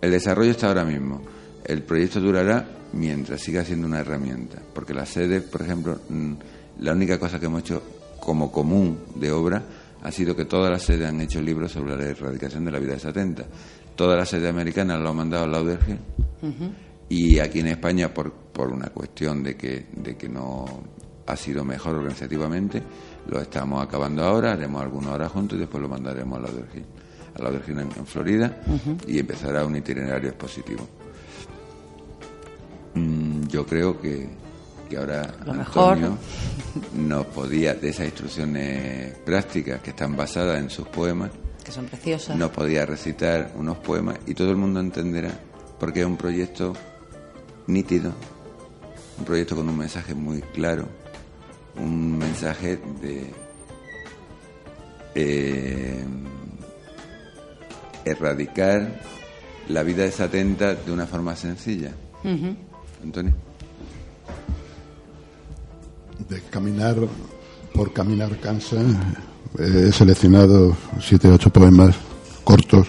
el 0.00 0.10
desarrollo 0.10 0.52
está 0.52 0.68
ahora 0.68 0.84
mismo. 0.84 1.22
El 1.64 1.82
proyecto 1.82 2.20
durará 2.20 2.68
mientras 2.92 3.40
siga 3.40 3.64
siendo 3.64 3.86
una 3.86 4.00
herramienta. 4.00 4.58
Porque 4.72 4.94
la 4.94 5.06
sede, 5.06 5.40
por 5.40 5.62
ejemplo, 5.62 5.98
mm, 6.08 6.32
la 6.80 6.92
única 6.92 7.18
cosa 7.18 7.40
que 7.40 7.46
hemos 7.46 7.62
hecho 7.62 7.82
como 8.20 8.52
común 8.52 8.98
de 9.16 9.32
obra 9.32 9.62
ha 10.02 10.10
sido 10.10 10.34
que 10.34 10.44
todas 10.44 10.70
las 10.70 10.82
sedes 10.82 11.08
han 11.08 11.20
hecho 11.20 11.40
libros 11.40 11.72
sobre 11.72 11.96
la 11.96 12.04
erradicación 12.04 12.64
de 12.64 12.72
la 12.72 12.78
vida 12.78 12.94
desatenta. 12.94 13.44
Todas 13.94 14.16
las 14.16 14.28
sedes 14.28 14.48
americanas 14.48 15.00
lo 15.00 15.10
han 15.10 15.16
mandado 15.16 15.44
al 15.44 15.52
Lauderge 15.52 15.98
y 17.08 17.38
aquí 17.38 17.60
en 17.60 17.66
España, 17.66 18.14
por, 18.14 18.32
por 18.32 18.70
una 18.70 18.88
cuestión 18.88 19.42
de 19.42 19.56
que, 19.56 19.86
de 19.92 20.16
que 20.16 20.28
no 20.28 20.64
ha 21.26 21.36
sido 21.36 21.64
mejor 21.64 21.96
organizativamente, 21.96 22.82
lo 23.28 23.40
estamos 23.40 23.82
acabando 23.82 24.24
ahora, 24.24 24.52
haremos 24.52 24.80
algunas 24.82 25.10
horas 25.12 25.32
juntos 25.32 25.56
y 25.56 25.60
después 25.60 25.82
lo 25.82 25.88
mandaremos 25.88 26.38
a 26.38 26.42
Lauderge, 26.42 26.84
a 27.34 27.42
Lauderge 27.42 27.72
en, 27.72 27.80
en 27.80 28.06
Florida 28.06 28.62
y 29.06 29.18
empezará 29.18 29.64
un 29.64 29.76
itinerario 29.76 30.30
expositivo. 30.30 30.88
Mm, 32.94 33.46
yo 33.48 33.66
creo 33.66 34.00
que, 34.00 34.28
que 34.90 34.98
ahora 34.98 35.32
Lo 35.46 35.54
mejor. 35.54 35.94
Antonio 35.94 36.18
nos 36.94 37.26
podía, 37.26 37.74
de 37.74 37.88
esas 37.88 38.06
instrucciones 38.06 39.14
prácticas 39.24 39.80
que 39.80 39.90
están 39.90 40.14
basadas 40.16 40.58
en 40.60 40.68
sus 40.70 40.86
poemas, 40.88 41.30
Que 41.64 41.72
son 41.72 41.86
preciosas. 41.86 42.36
nos 42.36 42.50
podía 42.50 42.84
recitar 42.84 43.52
unos 43.56 43.78
poemas 43.78 44.18
y 44.26 44.34
todo 44.34 44.50
el 44.50 44.56
mundo 44.56 44.80
entenderá, 44.80 45.32
porque 45.78 46.00
es 46.00 46.06
un 46.06 46.16
proyecto 46.16 46.74
nítido, 47.66 48.12
un 49.18 49.24
proyecto 49.24 49.56
con 49.56 49.68
un 49.68 49.78
mensaje 49.78 50.14
muy 50.14 50.42
claro, 50.42 50.86
un 51.76 52.18
mensaje 52.18 52.78
de 53.00 53.30
eh, 55.14 56.04
erradicar 58.04 59.00
la 59.68 59.82
vida 59.82 60.02
desatenta 60.04 60.74
de 60.74 60.92
una 60.92 61.06
forma 61.06 61.34
sencilla. 61.36 61.92
Antonio. 63.02 63.34
De 66.28 66.40
caminar 66.42 66.96
por 67.72 67.92
caminar 67.92 68.38
cansa. 68.38 68.76
He 69.58 69.90
seleccionado 69.92 70.76
siete 71.00 71.28
o 71.28 71.34
ocho 71.34 71.50
poemas 71.50 71.96
cortos. 72.44 72.88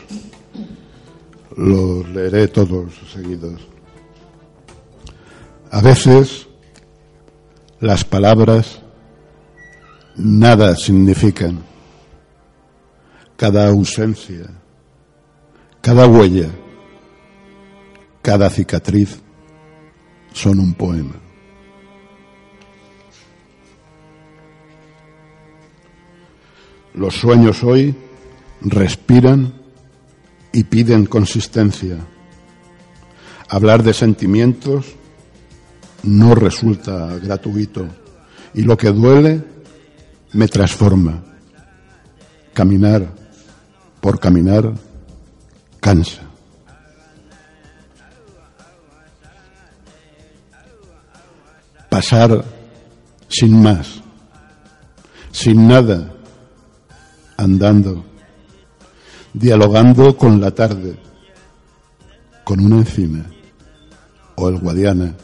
Los 1.56 2.08
leeré 2.10 2.48
todos 2.48 2.94
seguidos. 3.12 3.62
A 5.72 5.82
veces 5.82 6.48
las 7.80 8.04
palabras 8.04 8.82
nada 10.16 10.76
significan. 10.76 11.64
Cada 13.38 13.70
ausencia, 13.70 14.46
cada 15.82 16.06
huella, 16.06 16.50
cada 18.22 18.50
cicatriz 18.52 19.20
son 20.32 20.60
un 20.60 20.74
poema. 20.76 21.31
Los 26.94 27.16
sueños 27.16 27.64
hoy 27.64 27.96
respiran 28.62 29.54
y 30.52 30.64
piden 30.66 31.06
consistencia. 31.06 31.98
Hablar 33.50 33.84
de 33.84 33.94
sentimientos 33.94 34.86
no 36.04 36.36
resulta 36.36 37.18
gratuito 37.18 37.88
y 38.54 38.64
lo 38.64 38.78
que 38.78 38.92
duele 38.92 39.44
me 40.34 40.48
transforma. 40.48 41.24
Caminar 42.54 43.08
por 44.02 44.20
caminar 44.20 44.74
cansa. 45.80 46.22
Pasar 51.90 52.44
sin 53.28 53.62
más, 53.62 54.02
sin 55.32 55.68
nada, 55.68 56.14
andando, 57.42 58.06
dialogando 59.34 60.16
con 60.16 60.40
la 60.40 60.52
tarde, 60.52 60.96
con 62.44 62.60
una 62.60 62.78
encina 62.78 63.26
o 64.36 64.48
el 64.48 64.60
Guadiana, 64.60 65.16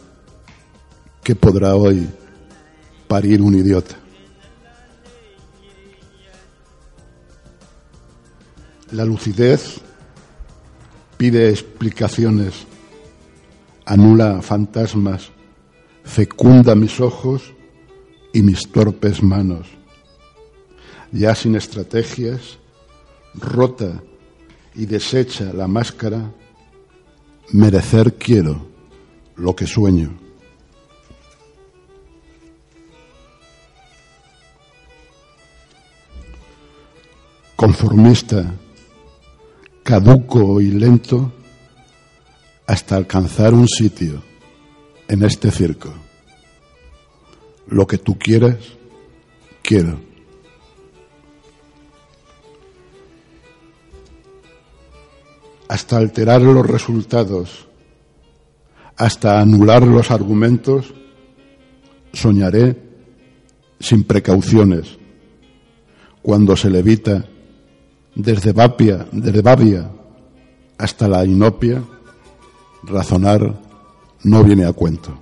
que 1.24 1.36
podrá 1.36 1.76
hoy 1.76 2.08
parir 3.08 3.42
un 3.42 3.56
idiota. 3.56 3.96
La 8.92 9.06
lucidez 9.06 9.82
pide 11.18 11.50
explicaciones, 11.50 12.66
anula 13.86 14.42
fantasmas, 14.42 15.30
fecunda 16.04 16.74
mis 16.74 17.00
ojos 17.00 17.54
y 18.34 18.42
mis 18.42 18.72
torpes 18.72 19.22
manos 19.22 19.76
ya 21.12 21.36
sin 21.36 21.56
estrategias, 21.56 22.58
rota 23.34 24.02
y 24.76 24.86
deshecha 24.86 25.54
la 25.54 25.68
máscara, 25.68 26.32
merecer 27.52 28.14
quiero 28.16 28.68
lo 29.36 29.56
que 29.56 29.66
sueño. 29.68 30.18
Conformista, 37.56 38.54
caduco 39.84 40.62
y 40.62 40.68
lento, 40.68 41.32
hasta 42.68 42.98
alcanzar 42.98 43.54
un 43.54 43.68
sitio 43.68 44.22
en 45.08 45.24
este 45.24 45.50
circo. 45.50 45.92
Lo 47.68 47.88
que 47.88 47.98
tú 47.98 48.18
quieras, 48.20 48.58
quiero. 49.64 50.07
Hasta 55.68 55.98
alterar 55.98 56.42
los 56.42 56.66
resultados, 56.66 57.68
hasta 58.96 59.40
anular 59.40 59.84
los 59.84 60.12
argumentos, 60.12 60.94
soñaré 62.14 62.76
sin 63.80 64.04
precauciones, 64.04 64.98
cuando 66.22 66.56
se 66.56 66.70
levita 66.70 67.26
desde 68.16 68.52
Bapia, 68.52 69.08
desde 69.12 69.42
Babia 69.42 69.92
hasta 70.78 71.08
la 71.08 71.26
inopia, 71.26 71.84
razonar 72.84 73.54
no 74.24 74.44
viene 74.44 74.66
a 74.66 74.74
cuento. 74.74 75.18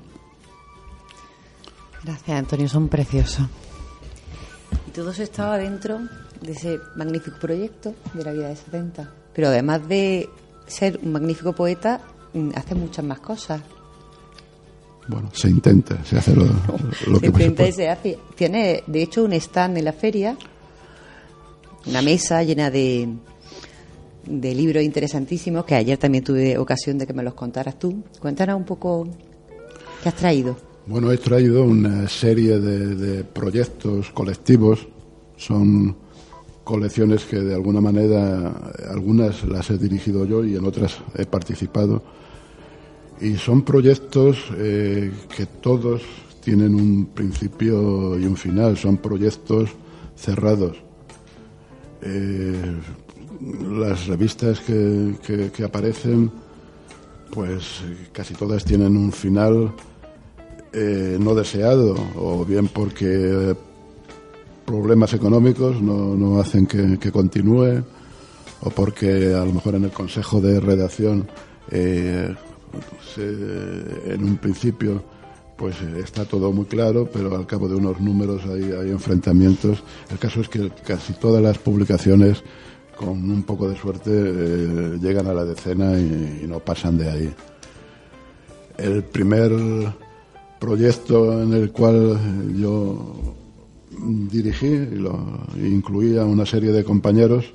Gracias, 2.04 2.38
Antonio, 2.38 2.70
son 2.70 2.88
preciosos. 2.88 3.48
Y 4.88 4.92
todo 4.92 5.12
eso 5.12 5.24
estaba 5.24 5.58
dentro 5.58 6.00
de 6.42 6.52
ese 6.52 6.80
magnífico 6.96 7.38
proyecto 7.40 7.96
de 8.14 8.24
la 8.24 8.32
vida 8.32 8.50
de 8.50 8.56
70. 8.56 9.25
Pero 9.36 9.50
además 9.50 9.88
de 9.88 10.30
ser 10.66 11.00
un 11.04 11.12
magnífico 11.12 11.54
poeta, 11.54 12.02
mm, 12.34 12.50
hace 12.56 12.76
muchas 12.76 13.06
más 13.06 13.20
cosas. 13.20 13.62
Bueno, 15.08 15.30
se 15.34 15.50
intenta, 15.50 16.04
se 16.04 16.18
hace 16.18 16.36
lo, 16.36 16.46
lo 17.08 17.20
se 17.20 17.32
que 17.32 17.32
se 17.38 17.46
intenta 17.46 17.64
y 17.68 17.72
puede. 17.72 17.72
se 17.72 17.90
hace. 17.90 18.20
Tiene, 18.36 18.84
de 18.88 19.02
hecho, 19.04 19.24
un 19.24 19.34
stand 19.34 19.78
en 19.78 19.86
la 19.86 19.94
feria, 19.94 20.36
una 21.86 22.02
mesa 22.02 22.42
llena 22.42 22.72
de, 22.72 23.08
de 24.26 24.56
libros 24.56 24.84
interesantísimos, 24.84 25.66
que 25.66 25.76
ayer 25.76 25.98
también 25.98 26.24
tuve 26.24 26.58
ocasión 26.58 26.98
de 26.98 27.06
que 27.06 27.14
me 27.14 27.22
los 27.22 27.36
contaras 27.36 27.78
tú. 27.78 28.04
Cuéntanos 28.20 28.58
un 28.58 28.66
poco 28.66 29.08
qué 30.02 30.10
has 30.10 30.16
traído. 30.16 30.58
Bueno, 30.88 31.12
he 31.12 31.18
traído 31.18 31.64
una 31.64 32.08
serie 32.08 32.60
de, 32.60 32.96
de 32.96 33.24
proyectos 33.24 34.12
colectivos. 34.12 34.88
Son 35.38 35.96
colecciones 36.66 37.24
que 37.24 37.40
de 37.40 37.54
alguna 37.56 37.80
manera, 37.80 38.50
algunas 38.90 39.46
las 39.46 39.70
he 39.70 39.78
dirigido 39.78 40.26
yo 40.26 40.44
y 40.44 40.56
en 40.58 40.66
otras 40.66 40.98
he 41.18 41.26
participado. 41.26 42.04
Y 43.22 43.36
son 43.38 43.62
proyectos 43.62 44.38
eh, 44.58 45.14
que 45.34 45.46
todos 45.46 46.02
tienen 46.44 46.76
un 46.76 47.06
principio 47.06 48.20
y 48.20 48.26
un 48.26 48.36
final, 48.36 48.78
son 48.78 48.98
proyectos 48.98 49.70
cerrados. 50.18 50.76
Eh, 52.02 52.76
las 53.80 54.08
revistas 54.08 54.60
que, 54.60 55.16
que- 55.54 55.64
aparecen, 55.64 56.32
pues 57.32 57.82
casi 58.12 58.34
todas 58.34 58.66
tienen 58.66 58.98
un 58.98 59.12
final 59.12 59.72
eh, 60.74 61.18
no 61.20 61.36
deseado, 61.36 61.96
o 62.18 62.44
bien 62.44 62.68
porque 62.68 63.56
problemas 64.66 65.14
económicos 65.14 65.82
no, 65.82 66.16
no 66.16 66.40
hacen 66.40 66.66
que, 66.66 67.12
continúe, 67.12 67.84
o 68.62 68.70
porque 68.70 69.34
a 69.34 69.46
lo 69.46 69.54
mejor 69.54 69.76
en 69.76 69.86
el 69.86 69.92
consejo 69.92 70.42
de 70.42 70.60
redacción 70.60 71.28
eh, 71.72 72.34
en 73.18 74.24
un 74.24 74.38
principio 74.38 75.04
pues 75.56 75.80
está 75.82 76.26
todo 76.26 76.52
muy 76.52 76.66
claro, 76.66 77.10
pero 77.12 77.34
al 77.34 77.48
cabo 77.48 77.70
de 77.70 77.76
unos 77.76 78.02
números 78.02 78.44
hay, 78.46 78.74
hay 78.74 78.90
enfrentamientos. 78.90 79.82
El 80.12 80.20
caso 80.20 80.42
es 80.42 80.50
que 80.50 80.70
casi 80.86 81.14
todas 81.14 81.42
las 81.42 81.58
publicaciones, 81.58 82.44
con 82.98 83.32
un 83.32 83.44
poco 83.44 83.70
de 83.70 83.78
suerte, 83.78 84.12
eh, 84.12 84.98
llegan 85.02 85.28
a 85.28 85.34
la 85.34 85.46
decena 85.46 85.98
y 85.98 86.46
no 86.46 86.60
pasan 86.60 86.98
de 86.98 87.10
ahí. 87.10 87.34
el 88.78 89.04
primer 89.04 89.52
proyecto 90.60 91.42
en 91.42 91.54
el 91.54 91.72
cual 91.72 92.20
yo 92.58 93.36
dirigí 93.92 94.68
y 94.68 94.96
lo 94.96 95.18
incluía 95.58 96.26
una 96.26 96.46
serie 96.46 96.72
de 96.72 96.84
compañeros, 96.84 97.54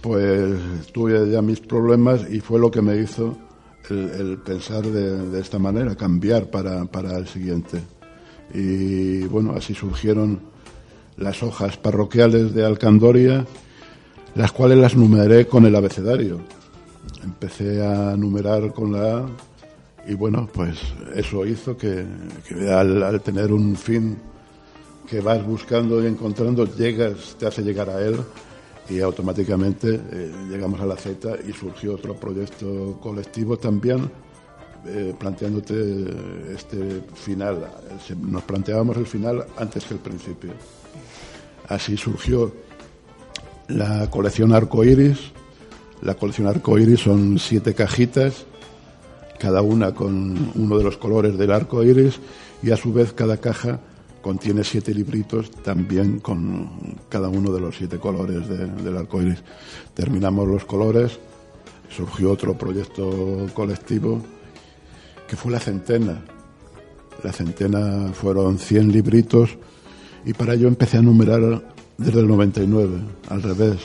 pues 0.00 0.58
tuve 0.92 1.30
ya 1.30 1.42
mis 1.42 1.60
problemas 1.60 2.26
y 2.30 2.40
fue 2.40 2.60
lo 2.60 2.70
que 2.70 2.82
me 2.82 2.96
hizo 2.96 3.36
el, 3.90 4.38
pensar 4.38 4.82
de, 4.82 5.40
esta 5.40 5.58
manera, 5.58 5.94
cambiar 5.94 6.50
para, 6.50 6.84
para 6.86 7.16
el 7.16 7.28
siguiente. 7.28 7.80
Y 8.52 9.22
bueno, 9.26 9.54
así 9.56 9.74
surgieron 9.74 10.40
las 11.16 11.42
hojas 11.42 11.76
parroquiales 11.76 12.54
de 12.54 12.64
Alcandoria, 12.64 13.46
las 14.34 14.52
cuales 14.52 14.78
las 14.78 14.96
numeré 14.96 15.46
con 15.46 15.64
el 15.66 15.74
abecedario. 15.74 16.40
Empecé 17.24 17.84
a 17.84 18.16
numerar 18.16 18.72
con 18.72 18.92
la 18.92 19.18
A 19.18 19.26
y 20.06 20.14
bueno, 20.14 20.48
pues 20.52 20.78
eso 21.14 21.44
hizo 21.44 21.76
que, 21.76 22.04
al, 22.70 23.20
tener 23.22 23.52
un 23.52 23.74
fin 23.76 24.16
que 25.08 25.20
vas 25.20 25.44
buscando 25.44 26.02
y 26.02 26.06
encontrando, 26.06 26.64
llegas, 26.64 27.36
te 27.38 27.46
hace 27.46 27.62
llegar 27.62 27.88
a 27.90 28.00
él 28.00 28.16
y 28.88 29.00
automáticamente 29.00 30.00
eh, 30.12 30.32
llegamos 30.48 30.80
a 30.80 30.86
la 30.86 30.96
Z 30.96 31.36
y 31.46 31.52
surgió 31.52 31.94
otro 31.94 32.14
proyecto 32.14 32.98
colectivo 33.00 33.56
también 33.56 34.10
eh, 34.86 35.14
planteándote 35.18 36.54
este 36.54 37.02
final. 37.14 37.68
Nos 38.20 38.42
planteábamos 38.44 38.96
el 38.96 39.06
final 39.06 39.44
antes 39.56 39.84
que 39.84 39.94
el 39.94 40.00
principio. 40.00 40.52
Así 41.68 41.96
surgió 41.96 42.52
la 43.68 44.08
colección 44.10 44.52
Arco 44.52 44.84
Iris. 44.84 45.32
La 46.02 46.14
colección 46.14 46.46
Arco 46.46 46.78
Iris 46.78 47.00
son 47.00 47.38
siete 47.40 47.74
cajitas, 47.74 48.46
cada 49.40 49.62
una 49.62 49.92
con 49.92 50.52
uno 50.54 50.78
de 50.78 50.84
los 50.84 50.96
colores 50.98 51.36
del 51.36 51.50
arco 51.50 51.82
iris, 51.82 52.20
y 52.62 52.70
a 52.70 52.76
su 52.76 52.92
vez 52.92 53.12
cada 53.12 53.38
caja 53.38 53.80
contiene 54.26 54.64
siete 54.64 54.92
libritos 54.92 55.52
también 55.62 56.18
con 56.18 56.68
cada 57.08 57.28
uno 57.28 57.52
de 57.52 57.60
los 57.60 57.76
siete 57.76 58.00
colores 58.00 58.48
del 58.48 58.96
arco 58.96 59.22
iris. 59.22 59.40
Terminamos 59.94 60.48
los 60.48 60.64
colores, 60.64 61.20
surgió 61.88 62.32
otro 62.32 62.58
proyecto 62.58 63.46
colectivo 63.54 64.20
que 65.28 65.36
fue 65.36 65.52
la 65.52 65.60
centena. 65.60 66.24
La 67.22 67.32
centena 67.32 68.12
fueron 68.12 68.58
100 68.58 68.90
libritos 68.90 69.50
y 70.24 70.32
para 70.32 70.54
ello 70.54 70.66
empecé 70.66 70.98
a 70.98 71.02
numerar 71.02 71.62
desde 71.96 72.18
el 72.18 72.26
99, 72.26 72.98
al 73.28 73.42
revés, 73.44 73.76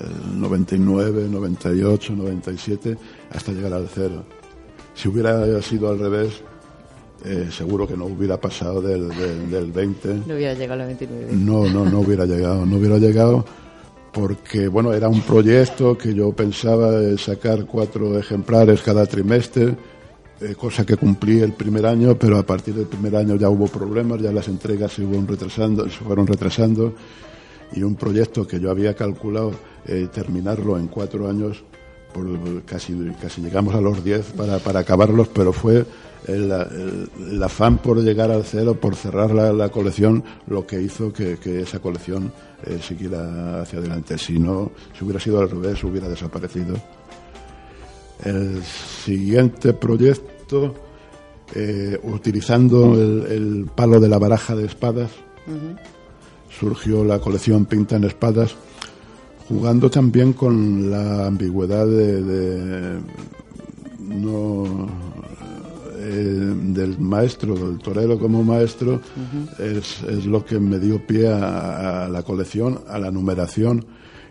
el 0.00 0.40
99, 0.40 1.28
98, 1.30 2.16
97, 2.16 2.96
hasta 3.32 3.52
llegar 3.52 3.74
al 3.74 3.86
cero. 3.94 4.24
Si 4.94 5.08
hubiera 5.08 5.60
sido 5.60 5.90
al 5.90 5.98
revés, 5.98 6.42
eh, 7.24 7.48
seguro 7.50 7.86
que 7.86 7.96
no 7.96 8.06
hubiera 8.06 8.40
pasado 8.40 8.80
del, 8.80 9.08
del, 9.50 9.72
20. 9.72 10.22
No 10.26 10.34
hubiera 10.34 10.54
llegado 10.54 10.82
al 10.82 10.86
29. 10.88 11.28
No, 11.32 11.66
no, 11.68 11.84
no 11.84 12.00
hubiera 12.00 12.24
llegado, 12.26 12.64
no 12.66 12.76
hubiera 12.76 12.98
llegado 12.98 13.44
porque, 14.12 14.68
bueno, 14.68 14.92
era 14.92 15.08
un 15.08 15.20
proyecto 15.20 15.96
que 15.96 16.12
yo 16.14 16.32
pensaba 16.32 16.90
sacar 17.16 17.66
cuatro 17.66 18.18
ejemplares 18.18 18.82
cada 18.82 19.06
trimestre 19.06 19.76
eh, 20.40 20.54
cosa 20.54 20.86
que 20.86 20.96
cumplí 20.96 21.40
el 21.40 21.52
primer 21.52 21.84
año, 21.84 22.18
pero 22.18 22.38
a 22.38 22.42
partir 22.42 22.74
del 22.74 22.86
primer 22.86 23.14
año 23.14 23.36
ya 23.36 23.50
hubo 23.50 23.66
problemas, 23.66 24.22
ya 24.22 24.32
las 24.32 24.48
entregas 24.48 24.90
se, 24.92 25.04
fueron 25.04 25.28
retrasando, 25.28 25.84
se 25.84 26.02
fueron 26.02 26.26
retrasando 26.26 26.94
y 27.74 27.82
un 27.82 27.94
proyecto 27.94 28.46
que 28.46 28.58
yo 28.58 28.70
había 28.70 28.94
calculado 28.94 29.52
eh, 29.86 30.08
terminarlo 30.10 30.78
en 30.78 30.88
cuatro 30.88 31.28
años, 31.28 31.62
por, 32.14 32.26
casi, 32.62 32.94
casi 33.20 33.42
llegamos 33.42 33.74
a 33.74 33.82
los 33.82 34.02
diez 34.02 34.32
para, 34.32 34.58
para 34.60 34.80
acabarlos, 34.80 35.28
pero 35.28 35.52
fue 35.52 35.84
el, 36.26 37.42
afán 37.42 37.78
por 37.78 38.02
llegar 38.02 38.30
al 38.30 38.44
cero, 38.44 38.74
por 38.74 38.94
cerrar 38.94 39.32
la, 39.32 39.68
colección, 39.68 40.22
lo 40.46 40.66
que 40.66 40.80
hizo 40.80 41.12
que, 41.12 41.38
esa 41.60 41.78
colección 41.78 42.32
eh, 42.64 42.78
siguiera 42.82 43.62
hacia 43.62 43.78
adelante. 43.78 44.18
Si 44.18 44.38
no, 44.38 44.70
si 44.96 45.04
hubiera 45.04 45.20
sido 45.20 45.40
al 45.40 45.50
revés, 45.50 45.82
hubiera 45.84 46.08
desaparecido. 46.08 46.76
El 48.24 48.62
siguiente 48.62 49.72
proyecto, 49.72 50.74
eh, 51.54 51.98
utilizando 52.02 52.94
el, 52.94 53.68
palo 53.74 53.98
de 53.98 54.08
la 54.08 54.18
baraja 54.18 54.54
de 54.54 54.66
espadas, 54.66 55.10
surgió 56.50 57.04
la 57.04 57.18
colección 57.18 57.64
Pinta 57.64 57.96
en 57.96 58.04
Espadas, 58.04 58.54
jugando 59.48 59.90
también 59.90 60.32
con 60.32 60.90
la 60.90 61.26
ambigüedad 61.26 61.86
de, 61.86 63.00
no, 63.98 64.88
eh, 66.00 66.54
del 66.72 66.98
maestro, 66.98 67.54
del 67.54 67.78
torero 67.78 68.18
como 68.18 68.42
maestro, 68.42 69.00
es, 69.58 70.02
lo 70.26 70.44
que 70.44 70.58
me 70.58 70.78
dio 70.78 71.06
pie 71.06 71.28
a, 71.28 72.08
la 72.10 72.22
colección, 72.22 72.80
a 72.88 72.98
la 72.98 73.10
numeración. 73.10 73.84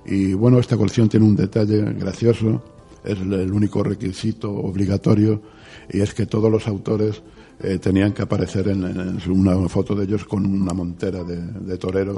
Y 0.06 0.34
bueno, 0.34 0.60
esta 0.60 0.78
colección 0.78 1.10
tiene 1.10 1.26
un 1.26 1.36
detalle 1.36 1.82
gracioso 1.94 2.62
es 3.04 3.20
el 3.20 3.52
único 3.52 3.84
requisito 3.84 4.52
obligatorio 4.52 5.42
y 5.90 6.02
es 6.02 6.14
que 6.14 6.26
todos 6.26 6.52
los 6.52 6.68
autores 6.68 7.22
eh, 7.62 7.78
tenían 7.80 8.14
que 8.14 8.22
aparecer 8.22 8.68
en, 8.68 8.84
una 9.30 9.70
foto 9.70 9.96
de 9.96 10.06
ellos 10.06 10.26
con 10.26 10.46
una 10.46 10.74
montera 10.74 11.24
de, 11.24 11.78
torero, 11.78 12.18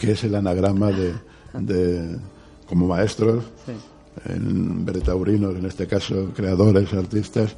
que 0.00 0.12
es 0.12 0.24
el 0.24 0.34
anagrama 0.34 0.90
de, 0.90 2.16
como 2.66 2.86
maestros, 2.86 3.44
en 4.24 4.84
bretaurinos, 4.84 5.56
en 5.56 5.66
este 5.66 5.86
caso 5.86 6.32
creadores, 6.34 6.92
artistas, 6.92 7.56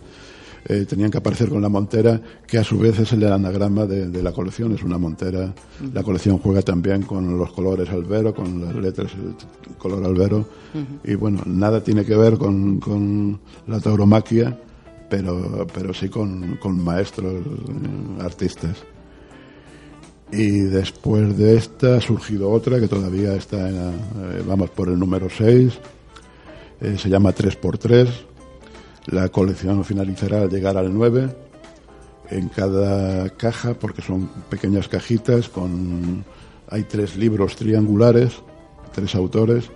eh, 0.67 0.85
tenían 0.87 1.11
que 1.11 1.19
aparecer 1.19 1.49
con 1.49 1.63
la 1.63 1.69
montera, 1.69 2.21
que 2.47 2.59
a 2.59 2.65
su 2.65 2.79
vez 2.79 2.99
es 2.99 3.13
el 3.13 3.25
anagrama 3.25 3.87
de, 3.87 4.23
la 4.23 4.33
colección, 4.33 4.73
es 4.73 4.83
una 4.83 4.99
montera. 4.99 5.55
La 5.95 6.03
colección 6.03 6.39
juega 6.39 6.63
también 6.63 7.03
con 7.03 7.39
los 7.39 7.53
colores 7.53 7.89
albero, 7.89 8.35
con 8.35 8.65
las 8.65 8.75
letras 8.75 9.13
el 9.15 9.77
color 9.77 10.05
albero. 10.05 10.47
Y 11.05 11.15
bueno, 11.15 11.41
nada 11.47 11.83
tiene 11.83 12.05
que 12.05 12.15
ver 12.17 12.37
con, 12.37 13.41
la 13.67 13.81
tauromaquia, 13.81 14.59
pero, 15.09 15.67
pero 15.73 15.95
sí 15.95 16.09
con, 16.09 16.59
maestros, 16.85 17.35
eh, 17.35 18.23
artistas. 18.23 18.77
Y 20.33 20.61
después 20.61 21.37
de 21.37 21.57
esta 21.57 21.97
ha 21.97 22.01
surgido 22.01 22.51
otra 22.51 22.79
que 22.79 22.87
todavía 22.87 23.35
está, 23.35 23.69
en, 23.69 23.77
eh, 23.77 24.43
vamos 24.47 24.71
por 24.71 24.89
el 24.89 24.99
número 24.99 25.29
6, 25.29 25.73
se 26.97 27.11
llama 27.11 27.35
3x3 27.35 28.30
la 29.07 29.29
colección 29.29 29.85
finalizará 29.85 30.43
al 30.43 30.51
llegar 30.51 30.77
al 30.77 30.93
9 30.93 31.37
en 32.31 32.49
cada 32.49 33.29
caja, 33.31 33.75
porque 33.75 34.03
son 34.03 34.29
pequeñas 34.49 34.89
cajitas 34.89 35.49
con 35.49 36.25
hay 36.69 36.85
tres 36.85 37.17
libros 37.17 37.57
triangulares, 37.57 38.33
tres 38.95 39.15
autores, 39.17 39.69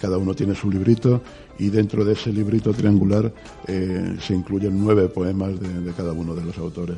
cada 0.00 0.18
uno 0.18 0.34
tiene 0.34 0.54
su 0.54 0.70
librito 0.70 1.22
y 1.58 1.70
dentro 1.70 2.04
de 2.04 2.14
ese 2.14 2.32
librito 2.32 2.72
triangular 2.72 3.32
eh, 3.66 4.16
se 4.20 4.34
incluyen 4.34 4.78
nueve 4.82 5.08
poemas 5.08 5.58
de, 5.60 5.92
cada 5.92 6.12
uno 6.12 6.34
de 6.34 6.44
los 6.44 6.58
autores. 6.58 6.96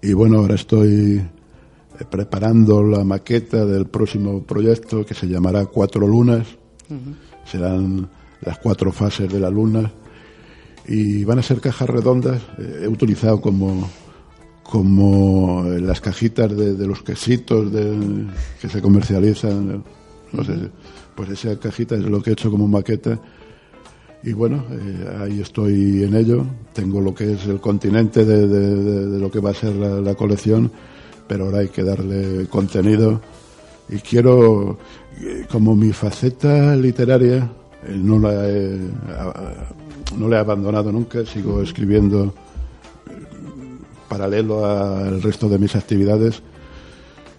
Y 0.00 0.12
bueno, 0.12 0.38
ahora 0.38 0.54
estoy 0.54 1.16
eh, 1.18 2.04
preparando 2.08 2.82
la 2.82 3.02
maqueta 3.02 3.66
del 3.66 3.86
próximo 3.86 4.42
proyecto 4.44 5.04
que 5.04 5.14
se 5.14 5.26
llamará 5.26 5.66
Cuatro 5.66 6.06
Lunas. 6.06 6.46
Serán 7.44 8.08
las 8.40 8.58
cuatro 8.58 8.90
fases 8.90 9.30
de 9.32 9.38
la 9.38 9.50
luna 9.50 9.90
y 10.90 11.24
van 11.24 11.38
a 11.38 11.42
ser 11.42 11.60
cajas 11.60 11.88
redondas. 11.88 12.42
Eh, 12.58 12.80
he 12.82 12.88
utilizado 12.88 13.40
como, 13.40 13.88
como 14.64 15.64
las 15.64 16.00
cajitas 16.00 16.54
de, 16.54 16.86
los 16.86 17.02
quesitos 17.02 17.72
de, 17.72 18.26
que 18.60 18.68
se 18.68 18.82
comercializan. 18.82 19.84
No 20.32 20.44
sé, 20.44 20.54
pues 21.14 21.30
esa 21.30 21.58
cajita 21.58 21.94
es 21.94 22.02
lo 22.02 22.20
que 22.20 22.30
he 22.30 22.32
hecho 22.32 22.50
como 22.50 22.66
maqueta. 22.66 23.20
Y 24.24 24.32
bueno, 24.32 24.64
eh, 24.70 25.18
ahí 25.20 25.40
estoy 25.40 26.02
en 26.02 26.16
ello. 26.16 26.44
Tengo 26.74 27.00
lo 27.00 27.14
que 27.14 27.34
es 27.34 27.46
el 27.46 27.60
continente 27.60 28.24
de, 28.24 29.18
lo 29.18 29.30
que 29.30 29.38
va 29.38 29.50
a 29.50 29.54
ser 29.54 29.76
la, 29.76 30.14
colección, 30.16 30.72
pero 31.28 31.44
ahora 31.46 31.60
hay 31.60 31.68
que 31.68 31.84
darle 31.84 32.48
contenido. 32.48 33.20
Y 33.88 33.98
quiero, 33.98 34.76
eh, 35.20 35.46
como 35.50 35.76
mi 35.76 35.92
faceta 35.92 36.74
literaria, 36.74 37.48
no 37.88 38.18
la 38.18 38.48
he 38.48 38.76
no 40.16 40.28
le 40.28 40.36
he 40.36 40.38
abandonado 40.38 40.92
nunca, 40.92 41.24
sigo 41.24 41.62
escribiendo 41.62 42.34
eh, 43.08 43.12
paralelo 44.08 44.64
al 44.64 45.22
resto 45.22 45.48
de 45.48 45.58
mis 45.58 45.76
actividades, 45.76 46.42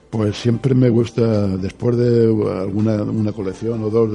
pues 0.10 0.36
siempre 0.38 0.76
me 0.76 0.90
gusta, 0.90 1.48
después 1.48 1.96
de 1.96 2.26
alguna 2.60 3.02
una 3.04 3.32
colección 3.32 3.82
o 3.84 3.90
dos 3.90 4.10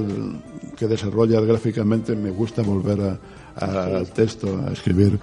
que 0.77 0.87
desarrollas 0.87 1.43
gráficamente, 1.45 2.15
me 2.15 2.31
gusta 2.31 2.63
volver 2.63 3.19
al 3.55 4.07
texto, 4.11 4.61
a 4.67 4.73
escribir. 4.73 5.19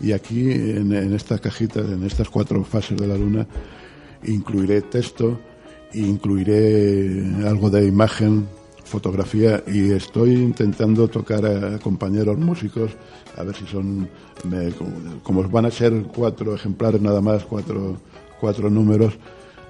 Y 0.00 0.12
aquí, 0.12 0.50
en, 0.50 0.92
en 0.92 1.14
estas 1.14 1.40
cajitas, 1.40 1.84
en 1.86 2.04
estas 2.04 2.28
cuatro 2.28 2.62
fases 2.62 2.98
de 2.98 3.06
la 3.06 3.16
luna, 3.16 3.46
incluiré 4.24 4.82
texto, 4.82 5.40
incluiré 5.94 7.24
algo 7.46 7.70
de 7.70 7.86
imagen, 7.86 8.46
fotografía 8.88 9.62
y 9.66 9.92
estoy 9.92 10.32
intentando 10.32 11.08
tocar 11.08 11.44
a 11.46 11.78
compañeros 11.78 12.38
músicos 12.38 12.90
a 13.36 13.44
ver 13.44 13.54
si 13.54 13.66
son 13.66 14.08
como 15.22 15.42
van 15.48 15.66
a 15.66 15.70
ser 15.70 15.92
cuatro 16.04 16.54
ejemplares 16.54 17.00
nada 17.00 17.20
más 17.20 17.44
cuatro 17.44 17.98
cuatro 18.40 18.70
números 18.70 19.18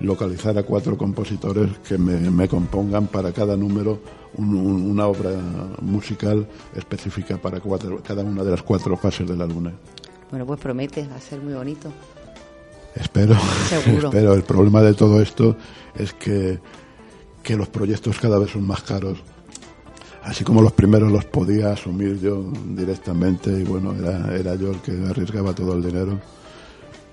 localizar 0.01 0.57
a 0.57 0.63
cuatro 0.63 0.97
compositores 0.97 1.71
que 1.87 1.99
me, 1.99 2.49
compongan 2.49 3.09
para 3.09 3.33
cada 3.33 3.57
número 3.57 4.01
una 4.37 5.07
obra 5.07 5.33
musical 5.81 6.47
específica 6.77 7.37
para 7.39 7.61
cada 8.03 8.23
una 8.23 8.45
de 8.45 8.51
las 8.53 8.63
cuatro 8.63 8.97
fases 8.97 9.27
de 9.27 9.37
la 9.37 9.47
luna. 9.47 9.73
Bueno, 10.31 10.47
pues 10.47 10.61
promete, 10.61 11.07
va 11.09 11.17
a 11.17 11.21
ser 11.21 11.41
muy 11.41 11.55
bonito. 11.55 11.91
Espero, 12.95 13.35
espero. 13.87 14.35
El 14.35 14.43
problema 14.43 14.83
de 14.83 14.95
todo 14.95 15.21
esto 15.21 15.57
es 15.97 16.13
que 16.13 16.61
que 17.43 17.57
los 17.57 17.69
proyectos 17.69 18.19
cada 18.19 18.39
vez 18.39 18.51
son 18.51 18.67
más 18.67 18.83
caros. 18.83 19.19
Así 20.23 20.45
como 20.45 20.61
los 20.61 20.73
primeros 20.73 21.11
los 21.11 21.25
podía 21.25 21.73
asumir 21.73 22.21
yo 22.21 22.51
directamente 22.75 23.51
y 23.51 23.65
bueno, 23.65 23.95
era, 23.95 24.37
era 24.37 24.55
yo 24.57 24.73
el 24.73 24.81
que 24.81 24.93
arriesgaba 25.09 25.55
todo 25.55 25.75
el 25.75 25.83
dinero, 25.83 26.21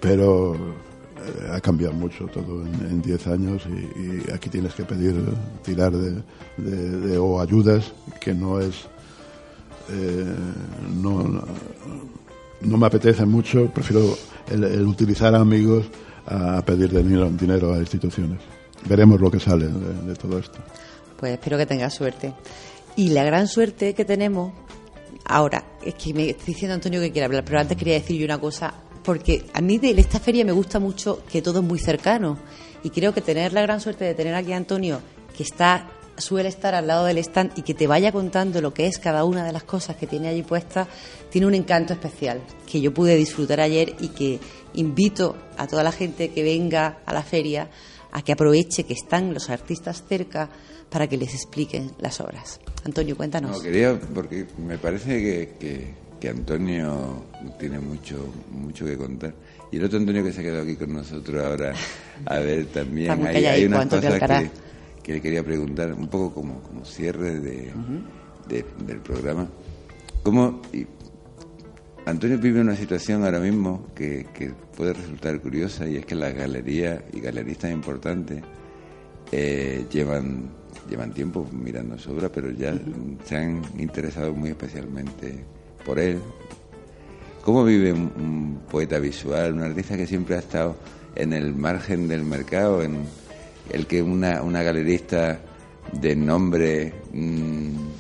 pero 0.02 0.56
eh, 0.56 1.50
ha 1.54 1.62
cambiado 1.62 1.94
mucho 1.94 2.28
todo 2.28 2.66
en 2.66 3.02
10 3.02 3.28
años 3.28 3.64
y, 3.68 4.32
aquí 4.32 4.50
tienes 4.50 4.74
que 4.74 4.84
pedir, 4.84 5.16
tirar 5.64 5.94
de, 5.94 7.18
o 7.18 7.40
ayudas, 7.40 7.94
que 8.20 8.34
no 8.34 8.60
es, 8.60 8.88
eh, 9.90 10.36
no, 11.02 11.42
no, 12.62 12.78
me 12.78 12.86
apetece 12.86 13.26
mucho, 13.26 13.72
prefiero 13.74 14.18
el, 14.50 14.86
utilizar 14.86 15.34
a 15.34 15.40
amigos 15.40 15.86
a 16.26 16.62
pedir 16.66 16.92
dinero, 16.92 17.30
dinero 17.30 17.74
a 17.74 17.78
instituciones 17.78 18.40
veremos 18.86 19.20
lo 19.20 19.30
que 19.32 19.40
sale 19.40 19.68
de, 19.68 20.16
todo 20.16 20.40
esto. 20.40 20.60
Pues 21.18 21.34
espero 21.34 21.58
que 21.58 21.66
tengas 21.66 21.94
suerte. 21.94 22.34
Y 22.96 23.10
la 23.10 23.24
gran 23.24 23.48
suerte 23.48 23.94
que 23.94 24.06
tenemos 24.06 24.54
ahora, 25.26 25.64
es 25.84 25.96
que 25.96 26.14
me 26.14 26.30
estoy 26.30 26.54
diciendo 26.54 26.76
Antonio 26.76 27.02
que 27.02 27.12
quiere 27.12 27.26
hablar, 27.26 27.44
pero 27.46 27.60
antes 27.60 27.78
quería 27.78 27.96
decir 27.96 28.18
yo 28.18 28.26
una 28.26 28.40
cosa, 28.40 28.74
porque 29.04 29.46
a 29.54 29.62
mí 29.62 29.78
de 29.78 29.92
esta 30.00 30.20
feria 30.20 30.46
me 30.46 30.52
gusta 30.52 30.80
mucho 30.80 31.24
que 31.30 31.42
todo 31.42 31.60
es 31.60 31.66
muy 31.66 31.80
cercano. 31.80 32.38
Y 32.84 32.92
creo 32.92 33.14
que 33.14 33.22
tener 33.22 33.52
la 33.54 33.62
gran 33.62 33.82
suerte 33.82 34.06
de 34.06 34.14
tener 34.14 34.36
aquí 34.36 34.54
a 34.54 34.58
Antonio, 34.58 35.00
que 35.36 35.44
está 35.44 35.90
suele 36.18 36.50
estar 36.50 36.76
al 36.76 36.88
lado 36.88 37.06
del 37.06 37.18
stand 37.18 37.52
y 37.58 37.62
que 37.64 37.74
te 37.74 37.88
vaya 37.88 38.12
contando 38.12 38.62
lo 38.62 38.74
que 38.74 38.88
es 38.88 39.00
cada 39.00 39.26
una 39.26 39.44
de 39.44 39.52
las 39.52 39.64
cosas 39.64 39.96
que 39.96 40.08
tiene 40.08 40.30
allí 40.30 40.44
puestas, 40.44 40.88
tiene 41.30 41.48
un 41.48 41.56
encanto 41.56 41.94
especial 41.94 42.42
que 42.66 42.82
yo 42.82 42.94
pude 42.94 43.16
disfrutar 43.16 43.60
ayer 43.60 43.96
y 44.00 44.10
que 44.10 44.40
invito 44.74 45.36
a 45.58 45.68
toda 45.68 45.84
la 45.84 45.92
gente 45.92 46.32
que 46.32 46.44
venga 46.44 47.00
a 47.06 47.14
la 47.14 47.24
feria 47.24 47.70
a 48.16 48.22
que 48.22 48.32
aproveche 48.32 48.86
que 48.86 48.94
están 48.94 49.34
los 49.34 49.50
artistas 49.50 50.04
cerca 50.08 50.48
para 50.90 51.06
que 51.08 51.18
les 51.18 51.34
expliquen 51.34 51.92
las 52.00 52.22
obras. 52.22 52.62
Antonio, 52.86 53.18
cuéntanos. 53.18 53.52
No, 53.52 53.62
quería, 53.62 54.00
porque 54.00 54.46
me 54.58 54.78
parece 54.78 55.20
que, 55.60 55.96
que, 56.20 56.30
Antonio 56.30 57.26
tiene 57.60 57.78
mucho, 57.78 58.34
mucho 58.50 58.84
que 58.86 58.98
contar. 58.98 59.32
Y 59.72 59.78
el 59.78 59.84
otro 59.84 60.00
Antonio 60.00 60.24
que 60.24 60.32
se 60.32 60.40
ha 60.40 60.44
quedado 60.44 60.64
aquí 60.64 60.76
con 60.76 60.94
nosotros 60.94 61.44
ahora, 61.44 61.74
a 62.26 62.40
ver, 62.40 62.66
también 62.74 63.12
hay, 63.28 63.46
hay 63.46 63.66
unas 63.66 63.86
cosas 63.86 64.20
que, 64.20 64.50
que, 65.04 65.14
le 65.14 65.22
quería 65.22 65.44
preguntar, 65.44 65.94
un 65.94 66.08
poco 66.08 66.34
como, 66.34 66.62
como 66.62 66.84
cierre 66.84 67.40
de, 67.40 67.72
del 68.48 69.02
programa. 69.02 69.48
¿Cómo, 70.24 70.62
Antonio 72.06 72.38
vive 72.38 72.62
una 72.62 72.76
situación 72.76 73.24
ahora 73.26 73.40
mismo 73.40 73.88
que, 73.96 74.28
puede 74.78 74.94
resultar 74.94 75.40
curiosa 75.42 75.88
y 75.88 75.96
es 75.96 76.06
que 76.06 76.14
las 76.14 76.36
galerías 76.36 77.02
y 77.14 77.20
galeristas 77.20 77.72
importantes 77.72 78.44
eh, 79.32 79.86
llevan, 79.92 80.50
llevan 80.88 81.14
tiempo 81.14 81.48
mirando 81.52 81.98
su 81.98 82.12
obra, 82.12 82.30
pero 82.30 82.52
ya 82.52 82.78
se 83.24 83.36
han 83.36 83.64
interesado 83.80 84.34
muy 84.34 84.50
especialmente 84.50 85.46
por 85.84 85.98
él. 85.98 86.20
¿Cómo 87.42 87.64
vive 87.64 87.92
un, 87.92 88.60
poeta 88.70 89.00
visual, 89.00 89.54
un 89.54 89.62
artista 89.62 89.98
que 89.98 90.06
siempre 90.06 90.36
ha 90.36 90.40
estado 90.40 90.76
en 91.16 91.34
el 91.34 91.56
margen 91.56 92.08
del 92.08 92.24
mercado, 92.24 92.84
en 92.84 93.04
el 93.72 93.88
que 93.88 94.04
una, 94.04 94.44
una 94.44 94.62
galerista 94.62 95.40
de 95.92 96.16
nombre... 96.16 96.94
Mm, 97.14 97.95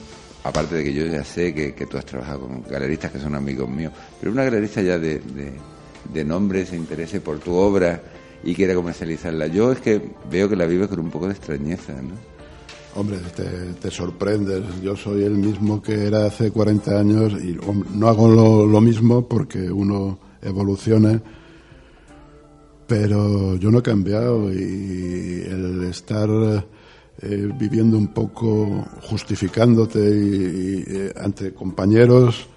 aparte 0.45 0.75
de 0.75 0.83
que 0.83 0.93
yo 0.93 1.07
ya 1.07 1.23
sé 1.23 1.53
que, 1.55 1.71
tú 1.87 1.97
has 1.97 2.05
trabajado 2.05 2.41
con 2.41 2.61
galeristas 2.61 3.11
que 3.11 3.19
son 3.19 3.33
amigos 3.33 3.67
míos, 3.67 3.91
pero 4.19 4.31
una 4.31 4.43
galerista 4.43 4.79
ya 4.79 4.99
de, 4.99 5.19
de, 6.13 6.23
nombre 6.23 6.67
se 6.67 6.75
interese 6.75 7.19
por 7.19 7.39
tu 7.39 7.55
obra 7.55 7.99
y 8.43 8.53
quiera 8.53 8.75
comercializarla. 8.75 9.47
Yo 9.47 9.71
es 9.71 9.79
que 9.79 9.99
veo 10.29 10.47
que 10.47 10.55
la 10.55 10.67
vives 10.67 10.87
con 10.87 10.99
un 10.99 11.09
poco 11.09 11.25
de 11.25 11.33
extrañeza, 11.33 11.93
¿no? 11.93 12.13
Hombre, 12.93 13.17
te, 13.35 13.43
te, 13.81 13.89
sorprendes. 13.89 14.61
Yo 14.83 14.95
soy 14.95 15.23
el 15.23 15.33
mismo 15.33 15.81
que 15.81 16.05
era 16.05 16.27
hace 16.27 16.51
40 16.51 16.99
años 16.99 17.33
y 17.43 17.57
no 17.95 18.07
hago 18.07 18.29
lo, 18.29 18.67
lo 18.67 18.81
mismo 18.81 19.27
porque 19.27 19.71
uno 19.71 20.19
evoluciona, 20.43 21.21
pero 22.85 23.55
yo 23.55 23.71
no 23.71 23.79
he 23.79 23.83
cambiado 23.83 24.53
y 24.53 25.43
el 25.47 25.83
estar 25.89 26.29
eh, 27.21 27.49
viviendo 27.57 27.97
un 27.97 28.07
poco, 28.07 28.85
justificándote 29.03 29.99
eh, 30.01 31.13
ante 31.15 31.53
compañeros 31.53 32.47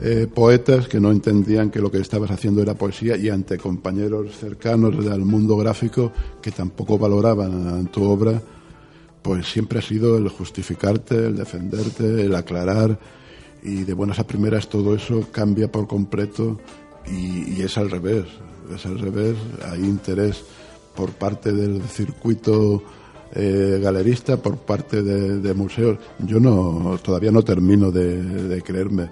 eh, 0.00 0.28
poetas 0.32 0.86
que 0.86 1.00
no 1.00 1.10
entendían 1.10 1.70
que 1.72 1.80
lo 1.80 1.90
que 1.90 1.98
estabas 1.98 2.30
haciendo 2.30 2.62
era 2.62 2.74
poesía 2.74 3.16
y 3.16 3.28
ante 3.28 3.58
compañeros 3.58 4.36
cercanos 4.38 5.04
del 5.04 5.22
mundo 5.22 5.56
gráfico 5.56 6.12
que 6.40 6.52
tampoco 6.52 6.96
valoraban 6.96 7.88
tu 7.88 8.04
obra, 8.04 8.40
pues 9.20 9.50
siempre 9.50 9.80
ha 9.80 9.82
sido 9.82 10.16
el 10.16 10.28
justificarte, 10.28 11.16
el 11.16 11.36
defenderte, 11.36 12.22
el 12.24 12.36
aclarar 12.36 12.96
y 13.64 13.82
de 13.82 13.94
buenas 13.94 14.20
a 14.20 14.26
primeras 14.28 14.68
todo 14.68 14.94
eso 14.94 15.26
cambia 15.32 15.72
por 15.72 15.88
completo 15.88 16.60
y, 17.04 17.54
y 17.58 17.62
es 17.62 17.76
al 17.76 17.90
revés, 17.90 18.26
es 18.72 18.86
al 18.86 19.00
revés, 19.00 19.34
hay 19.68 19.80
interés 19.80 20.44
por 20.94 21.10
parte 21.10 21.52
del 21.52 21.82
circuito 21.82 22.84
eh, 23.34 23.78
galerista 23.82 24.36
por 24.38 24.56
parte 24.56 25.02
de, 25.02 25.54
museos. 25.54 25.98
Yo 26.20 26.40
no 26.40 26.98
todavía 27.02 27.30
no 27.30 27.42
termino 27.42 27.90
de, 27.90 28.62
creerme 28.64 29.08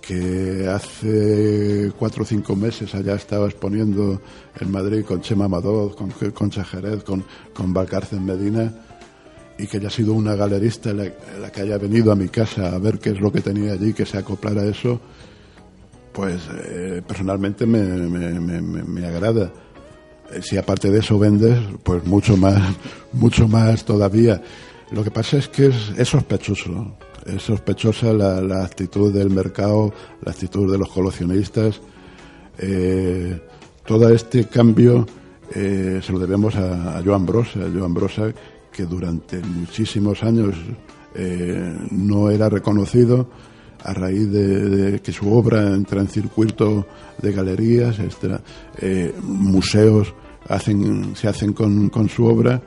que 0.00 0.68
hace 0.68 1.90
cuatro 1.98 2.24
o 2.24 2.26
cinco 2.26 2.54
meses 2.54 2.94
allá 2.94 3.14
estaba 3.14 3.46
exponiendo 3.46 4.20
en 4.60 4.70
Madrid 4.70 5.02
con 5.04 5.22
Chema 5.22 5.46
Amador, 5.46 5.96
con 5.96 6.10
Concha 6.32 6.62
Jerez, 6.62 7.04
con, 7.04 7.24
con 7.54 7.72
Valcárcel 7.72 8.20
Medina 8.20 8.70
y 9.58 9.66
que 9.66 9.78
haya 9.78 9.88
sido 9.88 10.12
una 10.12 10.34
galerista 10.34 10.92
la, 10.92 11.10
que 11.50 11.60
haya 11.60 11.78
venido 11.78 12.12
a 12.12 12.16
mi 12.16 12.28
casa 12.28 12.74
a 12.74 12.78
ver 12.78 12.98
qué 12.98 13.10
es 13.10 13.20
lo 13.20 13.32
que 13.32 13.40
tenía 13.40 13.72
allí, 13.72 13.94
que 13.94 14.04
se 14.04 14.18
acoplara 14.18 14.62
a 14.62 14.66
eso, 14.66 15.00
pues 16.12 16.42
eh, 16.66 17.00
personalmente 17.06 17.64
me, 17.64 17.82
me, 17.82 18.60
me 18.60 19.06
agrada. 19.06 19.50
Eh, 20.34 20.42
si 20.42 20.56
aparte 20.56 20.90
de 20.90 20.98
eso 20.98 21.18
vendes, 21.18 21.58
pues 21.82 22.04
mucho 22.04 22.36
más, 22.36 22.60
mucho 23.12 23.48
más 23.48 23.84
todavía. 23.84 24.42
Lo 24.90 25.02
que 25.02 25.10
pasa 25.10 25.38
es 25.38 25.48
que 25.48 25.72
es, 25.96 26.08
sospechoso, 26.08 26.96
es 27.26 27.42
sospechosa 27.42 28.12
la, 28.12 28.64
actitud 28.64 29.12
del 29.12 29.30
mercado, 29.30 29.92
la 30.22 30.32
actitud 30.32 30.70
de 30.70 30.78
los 30.78 30.88
coleccionistas. 30.88 31.80
Eh, 32.58 33.40
todo 33.84 34.08
este 34.10 34.46
cambio 34.46 35.06
eh, 35.54 36.00
se 36.02 36.12
lo 36.12 36.18
debemos 36.18 36.54
a, 36.56 37.02
Joan 37.04 37.26
Brosa, 37.26 37.60
Joan 37.74 37.94
Brosa 37.94 38.32
que 38.72 38.84
durante 38.84 39.38
muchísimos 39.38 40.22
años 40.24 40.56
no 41.92 42.28
era 42.28 42.48
reconocido 42.48 43.28
a 43.84 43.94
raíz 43.94 44.32
de, 44.32 45.00
que 45.00 45.12
su 45.12 45.32
obra 45.32 45.72
entra 45.72 46.00
en 46.00 46.08
circuito 46.08 46.84
de 47.22 47.30
galerías, 47.30 47.98
museos 49.22 50.12
hacen, 50.48 51.14
se 51.16 51.28
hacen 51.28 51.52
con, 51.52 51.88
con, 51.88 52.08
su 52.08 52.26
obra, 52.26 52.60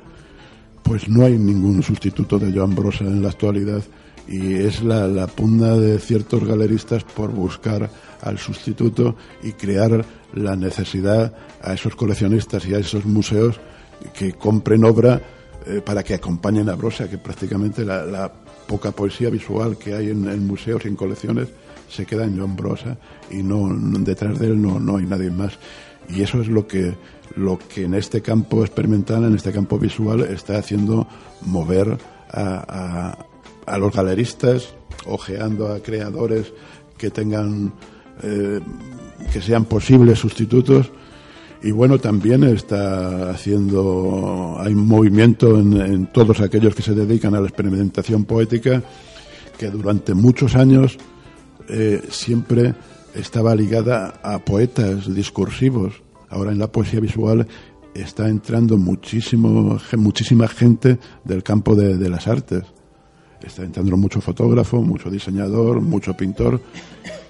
pues 0.84 1.08
no 1.10 1.26
hay 1.26 1.38
ningún 1.38 1.84
sustituto 1.84 2.40
de 2.40 2.52
Joan 2.52 2.76
Brosa 2.76 3.06
en 3.06 3.22
la 3.22 3.30
actualidad 3.30 3.84
y 4.28 4.56
es 4.56 4.84
la, 4.84 5.08
la 5.08 5.28
de 5.28 6.00
ciertos 6.00 6.44
galeristas 6.44 7.04
por 7.04 7.32
buscar 7.32 7.90
al 8.22 8.38
sustituto 8.38 9.16
y 9.42 9.54
crear 9.54 10.06
la 10.34 10.56
necesidad 10.56 11.34
a 11.62 11.74
esos 11.74 11.96
coleccionistas 11.96 12.66
y 12.66 12.74
a 12.74 12.80
esos 12.80 13.06
museos 13.06 13.60
que 14.14 14.34
compren 14.34 14.84
obra 14.84 15.22
eh, 15.66 15.82
para 15.84 16.04
que 16.04 16.14
acompañen 16.14 16.70
a 16.70 16.76
Brosa, 16.76 17.10
que 17.10 17.18
prácticamente 17.18 17.86
la, 17.86 18.32
poca 18.68 18.92
poesía 18.92 19.30
visual 19.30 19.78
que 19.78 19.94
hay 19.94 20.10
en, 20.10 20.46
museos 20.46 20.84
y 20.84 20.90
en 20.90 20.98
colecciones 20.98 21.48
se 21.90 22.06
queda 22.06 22.26
en 22.26 22.38
Joan 22.38 22.58
Brosa 22.58 22.98
y 23.32 23.38
no 23.38 23.70
detrás 24.00 24.38
de 24.40 24.48
él 24.48 24.62
no, 24.62 24.78
no 24.78 24.98
hay 24.98 25.06
nadie 25.06 25.32
más. 25.32 25.58
Y 26.10 26.22
eso 26.22 26.42
es 26.42 26.48
lo 26.48 26.68
que 26.68 26.96
lo 27.38 27.60
que 27.60 27.84
en 27.86 27.94
este 27.94 28.22
campo 28.22 28.64
experimental, 28.64 29.24
en 29.24 29.36
este 29.36 29.52
campo 29.52 29.78
visual, 29.78 30.22
está 30.22 30.58
haciendo 30.58 31.08
mover 31.42 31.98
a, 32.30 33.18
los 33.80 33.94
galeristas, 33.94 34.74
ojeando 35.06 35.72
a 35.72 35.80
creadores 35.80 36.52
que 36.98 37.12
tengan, 37.12 37.74
eh, 38.24 38.60
que 39.32 39.42
sean 39.42 39.66
posibles 39.66 40.20
sustitutos. 40.20 40.92
Y 41.64 41.72
bueno, 41.72 42.00
también 42.00 42.44
está 42.44 43.32
haciendo, 43.32 44.58
hay 44.60 44.74
movimiento 44.74 45.60
en, 45.60 46.08
todos 46.08 46.40
aquellos 46.42 46.76
que 46.76 46.84
se 46.84 46.94
dedican 46.94 47.36
a 47.36 47.42
la 47.42 47.48
experimentación 47.48 48.26
poética, 48.26 48.84
que 49.58 49.70
durante 49.70 50.14
muchos 50.14 50.56
años 50.56 50.98
eh, 51.68 52.02
siempre 52.10 52.74
estaba 53.18 53.56
ligada 53.56 54.20
a 54.24 54.40
poetas 54.40 55.14
discursivos. 55.14 56.02
Ahora 56.30 56.52
en 56.52 56.60
la 56.60 56.72
poesía 56.72 57.00
visual 57.00 57.48
está 57.94 58.30
entrando 58.30 58.78
muchísimo, 58.78 59.80
muchísima 59.98 60.48
gente 60.48 61.00
del 61.24 61.44
campo 61.44 61.76
de, 61.76 62.10
las 62.10 62.28
artes. 62.28 62.64
Está 63.42 63.64
entrando 63.64 63.98
mucho 63.98 64.22
fotógrafo, 64.22 64.82
mucho 64.82 65.10
diseñador, 65.10 65.82
mucho 65.82 66.16
pintor, 66.16 66.62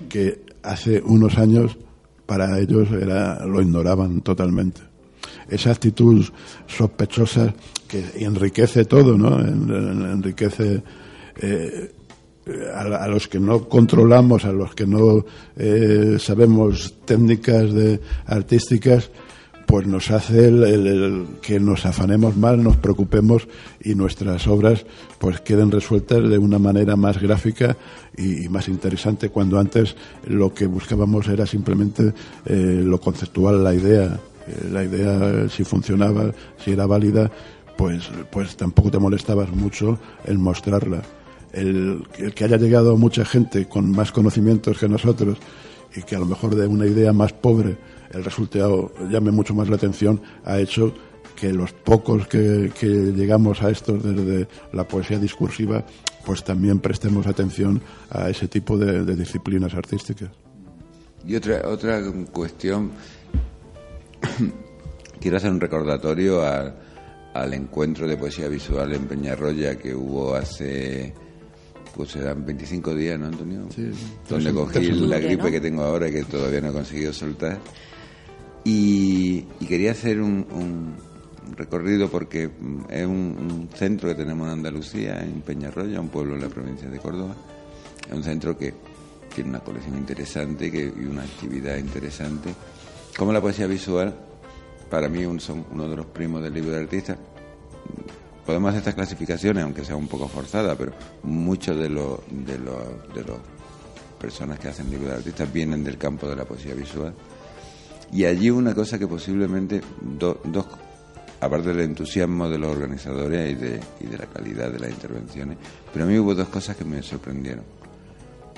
que 0.10 0.46
hace 0.64 1.02
unos 1.02 1.38
años 1.38 1.78
para 2.26 2.60
ellos 2.60 2.90
era, 2.92 3.46
lo 3.46 3.62
ignoraban 3.62 4.22
totalmente. 4.22 4.82
Esa 5.50 5.72
actitud 5.72 6.26
sospechosa 6.66 7.54
que 7.88 8.04
enriquece 8.26 8.84
todo, 8.86 9.18
¿no? 9.18 9.40
enriquece 9.40 10.84
eh, 11.42 11.92
a, 12.74 13.08
los 13.08 13.28
que 13.28 13.40
no 13.40 13.68
controlamos, 13.68 14.46
a 14.46 14.52
los 14.52 14.74
que 14.74 14.86
no 14.86 15.26
eh, 15.56 16.18
sabemos 16.20 16.96
técnicas 17.06 17.74
de, 17.74 18.00
artísticas, 18.26 19.10
pues 19.66 19.86
nos 19.86 20.12
hace 20.12 20.48
el, 20.48 21.28
que 21.42 21.60
nos 21.60 21.86
afanemos 21.86 22.38
más, 22.38 22.58
nos 22.58 22.78
preocupemos 22.78 23.48
y 23.82 23.96
nuestras 23.96 24.48
obras 24.48 24.86
pues 25.20 25.42
queden 25.42 25.72
resueltas 25.72 26.30
de 26.30 26.38
una 26.38 26.58
manera 26.58 26.96
más 26.96 27.20
gráfica 27.22 27.76
y, 28.18 28.48
más 28.48 28.70
interesante 28.70 29.30
cuando 29.30 29.60
antes 29.60 29.96
lo 30.26 30.54
que 30.54 30.68
buscábamos 30.68 31.28
era 31.28 31.46
simplemente 31.46 32.14
eh, 32.46 32.82
lo 32.84 33.00
conceptual, 33.02 33.62
la 33.62 33.74
idea, 33.74 34.18
eh, 34.48 34.70
la 34.72 34.86
idea 34.86 35.50
si 35.50 35.66
funcionaba, 35.66 36.32
si 36.64 36.72
era 36.72 36.86
válida, 36.86 37.30
pues, 37.76 38.10
pues 38.32 38.56
tampoco 38.56 38.90
te 38.90 39.00
molestabas 39.00 39.52
mucho 39.52 40.00
en 40.26 40.42
mostrarla. 40.42 41.04
El, 41.54 42.04
que 42.36 42.44
haya 42.44 42.58
llegado 42.58 42.98
mucha 42.98 43.26
gente 43.26 43.68
con 43.68 43.92
más 43.92 44.12
conocimientos 44.12 44.78
que 44.78 44.90
nosotros 44.90 45.38
y 45.96 46.04
que 46.04 46.16
a 46.16 46.20
lo 46.20 46.26
mejor 46.26 46.56
de 46.56 46.68
una 46.68 46.86
idea 46.86 47.14
más 47.14 47.34
pobre 47.34 47.78
el 48.12 48.24
resultado 48.24 48.92
llame 49.10 49.32
mucho 49.32 49.54
más 49.54 49.70
la 49.70 49.76
atención, 49.76 50.22
ha 50.46 50.60
hecho 50.60 50.94
que 51.36 51.54
los 51.54 51.72
pocos 51.72 52.28
que, 52.28 52.72
llegamos 53.16 53.62
a 53.62 53.70
esto 53.70 53.94
desde 53.98 54.48
la 54.74 54.88
poesía 54.88 55.20
discursiva, 55.20 55.86
pues 56.26 56.44
también 56.44 56.80
prestemos 56.80 57.28
atención 57.28 57.82
a 58.10 58.30
ese 58.30 58.48
tipo 58.48 58.78
de, 58.78 59.16
disciplinas 59.16 59.74
artísticas. 59.74 60.30
Y 61.26 61.36
otra, 61.36 61.68
otra 61.68 62.02
cuestión, 62.32 62.92
quiero 65.22 65.38
hacer 65.38 65.52
un 65.52 65.60
recordatorio 65.60 66.42
al 66.44 67.54
encuentro 67.54 68.08
de 68.08 68.18
poesía 68.18 68.48
visual 68.48 68.94
en 68.94 69.06
Peñarroya 69.06 69.78
que 69.78 69.94
hubo 69.94 70.34
hace 70.34 71.14
pues 71.98 72.12
serán 72.12 72.46
25 72.46 72.94
días, 72.94 73.20
¿no, 73.20 73.26
Antonio? 73.26 73.66
Sí. 73.76 73.90
Donde 74.30 74.54
cogí 74.54 74.92
la 74.92 75.18
gripe 75.18 75.50
que 75.50 75.60
tengo 75.60 75.82
ahora 75.82 76.08
y 76.08 76.12
que 76.12 76.24
todavía 76.26 76.62
no 76.62 76.70
he 76.70 76.74
conseguido 76.74 77.12
soltar. 77.12 77.60
Y, 78.64 79.42
quería 79.68 79.92
hacer 79.92 80.22
un, 80.22 80.96
recorrido 81.56 82.08
porque 82.08 82.52
es 82.90 83.06
un, 83.08 83.68
centro 83.74 84.10
que 84.10 84.16
tenemos 84.16 84.46
en 84.46 84.54
Andalucía, 84.54 85.24
en 85.24 85.42
Peñarroya, 85.42 86.00
un 86.00 86.10
pueblo 86.10 86.36
en 86.36 86.42
la 86.42 86.50
provincia 86.50 86.88
de 86.88 87.00
Córdoba. 87.00 87.36
Es 88.08 88.14
un 88.14 88.24
centro 88.24 88.56
que 88.56 88.76
tiene 89.34 89.50
una 89.50 89.62
colección 89.62 89.98
interesante 89.98 90.72
que, 90.72 90.94
y 90.96 91.06
una 91.06 91.24
actividad 91.24 91.78
interesante. 91.78 92.54
Como 93.18 93.34
la 93.34 93.42
poesía 93.42 93.66
visual, 93.66 94.16
para 94.92 95.10
mí 95.10 95.24
son 95.40 95.66
uno 95.72 95.90
de 95.90 95.96
los 95.96 96.06
primos 96.06 96.44
del 96.44 96.54
libro 96.54 96.74
de 96.74 96.80
artista. 96.82 97.18
Podemos 98.48 98.70
hacer 98.70 98.80
estas 98.80 98.96
clasificaciones, 98.96 99.64
aunque 99.64 99.86
sea 99.86 99.96
un 99.96 100.08
poco 100.08 100.28
forzada, 100.28 100.76
pero 100.76 100.94
muchos 101.22 101.78
de 101.78 101.90
los 101.90 102.20
de 102.32 102.58
los 102.58 103.14
de 103.14 103.24
los 103.24 103.38
personas 104.20 104.58
que 104.58 104.70
hacen 104.70 104.90
libro 104.90 105.10
de 105.10 105.18
artistas 105.18 105.54
vienen 105.54 105.84
del 105.84 106.00
campo 106.00 106.28
de 106.28 106.36
la 106.36 106.46
poesía 106.46 106.74
visual 106.74 107.14
y 108.12 108.26
allí 108.26 108.50
una 108.50 108.74
cosa 108.74 108.98
que 108.98 109.08
posiblemente, 109.08 109.82
dos, 110.02 110.38
aparte 111.42 111.70
del 111.70 111.82
entusiasmo 111.82 112.50
de 112.50 112.58
los 112.58 112.72
organizadores 112.72 113.52
y 113.52 113.56
de, 113.56 113.80
y 114.00 114.06
de 114.08 114.18
la 114.18 114.26
calidad 114.26 114.72
de 114.72 114.80
las 114.80 114.92
intervenciones, 114.92 115.58
pero 115.92 116.06
a 116.06 116.08
mí 116.08 116.18
hubo 116.18 116.34
dos 116.34 116.48
cosas 116.48 116.76
que 116.78 116.86
me 116.86 117.02
sorprendieron. 117.04 117.64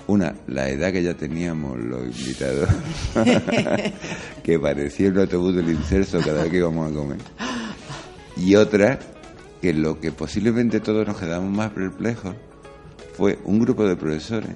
Una, 0.08 0.34
la 0.48 0.70
edad 0.70 0.92
que 0.92 1.04
ya 1.04 1.14
teníamos 1.14 1.78
los 1.78 2.04
invitados, 2.04 2.70
que 4.44 4.60
parecía 4.60 5.10
un 5.10 5.20
autobús 5.20 5.56
del 5.56 5.70
inserso 5.70 6.20
cada 6.20 6.44
vez 6.44 6.52
que 6.52 6.58
íbamos 6.58 6.92
a 6.92 6.96
comer. 6.96 7.18
Y 8.38 8.56
otra, 8.56 8.98
que 9.62 9.74
lo 9.74 10.00
que 10.00 10.12
posiblemente 10.12 10.80
todos 10.80 11.06
nos 11.06 11.18
quedamos 11.18 11.52
más 11.52 11.72
perplejos 11.72 12.36
fue 13.14 13.40
un 13.44 13.60
grupo 13.60 13.86
de 13.86 13.96
profesores 13.96 14.56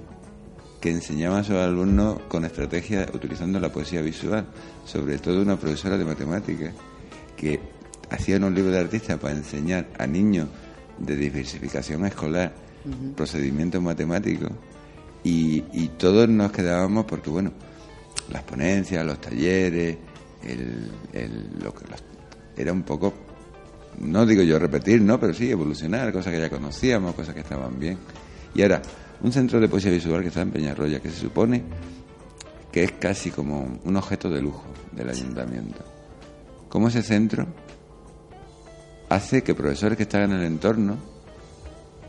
que 0.79 0.89
enseñaba 0.89 1.39
a 1.39 1.43
sus 1.43 1.55
alumnos 1.55 2.19
con 2.27 2.45
estrategia 2.45 3.07
utilizando 3.13 3.59
la 3.59 3.71
poesía 3.71 4.01
visual, 4.01 4.45
sobre 4.85 5.17
todo 5.17 5.41
una 5.41 5.57
profesora 5.57 5.97
de 5.97 6.05
matemáticas 6.05 6.73
que 7.37 7.59
hacía 8.09 8.37
un 8.37 8.53
libro 8.53 8.71
de 8.71 8.79
artistas 8.79 9.17
para 9.17 9.35
enseñar 9.35 9.87
a 9.97 10.05
niños 10.07 10.47
de 10.99 11.15
diversificación 11.15 12.05
escolar 12.05 12.53
procedimientos 13.15 13.81
matemáticos 13.81 14.51
y, 15.23 15.61
todos 15.97 16.27
nos 16.27 16.51
quedábamos 16.51 17.05
porque 17.05 17.29
bueno 17.29 17.53
las 18.29 18.43
ponencias 18.43 19.05
los 19.05 19.21
talleres 19.21 19.97
el, 20.43 20.91
lo 21.63 21.73
que 21.73 21.85
era 22.57 22.73
un 22.73 22.83
poco 22.83 23.13
no 23.99 24.25
digo 24.25 24.43
yo 24.43 24.59
repetir 24.59 25.01
no 25.01 25.19
pero 25.19 25.33
sí 25.33 25.49
evolucionar 25.49 26.11
cosas 26.11 26.33
que 26.33 26.39
ya 26.39 26.49
conocíamos 26.49 27.15
cosas 27.15 27.33
que 27.33 27.41
estaban 27.41 27.79
bien 27.79 27.97
y 28.55 28.61
ahora 28.61 28.81
un 29.23 29.31
centro 29.31 29.59
de 29.59 29.69
poesía 29.69 29.91
visual 29.91 30.21
que 30.21 30.27
está 30.27 30.41
en 30.41 30.51
Peñarroya, 30.51 30.99
que 30.99 31.09
se 31.09 31.21
supone 31.21 31.63
que 32.71 32.83
es 32.83 32.91
casi 32.93 33.31
como 33.31 33.79
un 33.83 33.95
objeto 33.95 34.29
de 34.29 34.41
lujo 34.41 34.65
del 34.91 35.09
ayuntamiento. 35.09 35.83
Como 36.67 36.89
ese 36.89 37.01
centro 37.01 37.47
hace 39.09 39.43
que 39.43 39.55
profesores 39.55 39.95
que 39.95 40.03
están 40.03 40.23
en 40.23 40.31
el 40.33 40.43
entorno 40.43 40.97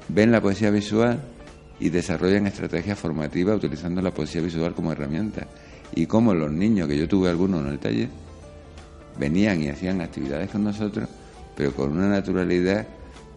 ven 0.09 0.33
la 0.33 0.41
poesía 0.41 0.71
visual 0.71 1.23
y 1.79 1.91
desarrollan 1.91 2.47
estrategias 2.47 2.99
formativas 2.99 3.57
utilizando 3.57 4.03
la 4.03 4.13
poesía 4.13 4.41
visual 4.41 4.75
como 4.75 4.91
herramienta. 4.91 5.47
Y 5.95 6.07
como 6.07 6.35
los 6.35 6.51
niños, 6.51 6.89
que 6.89 6.99
yo 6.99 7.07
tuve 7.07 7.29
algunos 7.29 7.61
en 7.61 7.69
el 7.69 7.79
taller, 7.79 8.09
venían 9.19 9.63
y 9.63 9.69
hacían 9.69 10.01
actividades 10.01 10.51
con 10.51 10.65
nosotros, 10.65 11.09
pero 11.57 11.73
con 11.73 11.93
una 11.93 12.09
naturalidad 12.09 12.87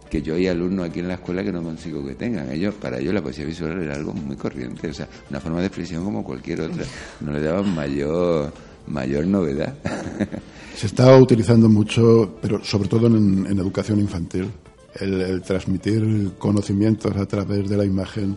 que 0.08 0.22
yo 0.22 0.34
hay 0.34 0.48
alumnos 0.48 0.88
aquí 0.88 1.00
en 1.00 1.08
la 1.08 1.14
escuela 1.14 1.44
que 1.44 1.52
no 1.52 1.62
consigo 1.62 2.04
que 2.04 2.14
tengan. 2.14 2.50
Ellos, 2.50 2.74
para 2.74 2.98
ellos 2.98 3.14
la 3.14 3.22
poesía 3.22 3.44
visual 3.44 3.82
era 3.82 3.94
algo 3.94 4.12
muy 4.12 4.36
corriente, 4.36 4.88
o 4.88 4.94
sea, 4.94 5.08
una 5.30 5.40
forma 5.40 5.60
de 5.60 5.66
expresión 5.66 6.04
como 6.04 6.24
cualquier 6.24 6.62
otra. 6.62 6.84
No 7.20 7.32
le 7.32 7.40
daban 7.40 7.74
mayor, 7.74 8.52
mayor 8.86 9.26
novedad. 9.26 9.74
Se 10.76 10.86
está 10.86 11.16
utilizando 11.16 11.68
mucho, 11.68 12.38
pero 12.40 12.62
sobre 12.64 12.88
todo 12.88 13.06
en, 13.08 13.46
educación 13.46 14.00
infantil. 14.00 14.50
El, 14.94 15.42
transmitir 15.42 16.32
conocimientos 16.38 17.14
a 17.16 17.26
través 17.26 17.68
de 17.68 17.76
la 17.76 17.84
imagen, 17.84 18.36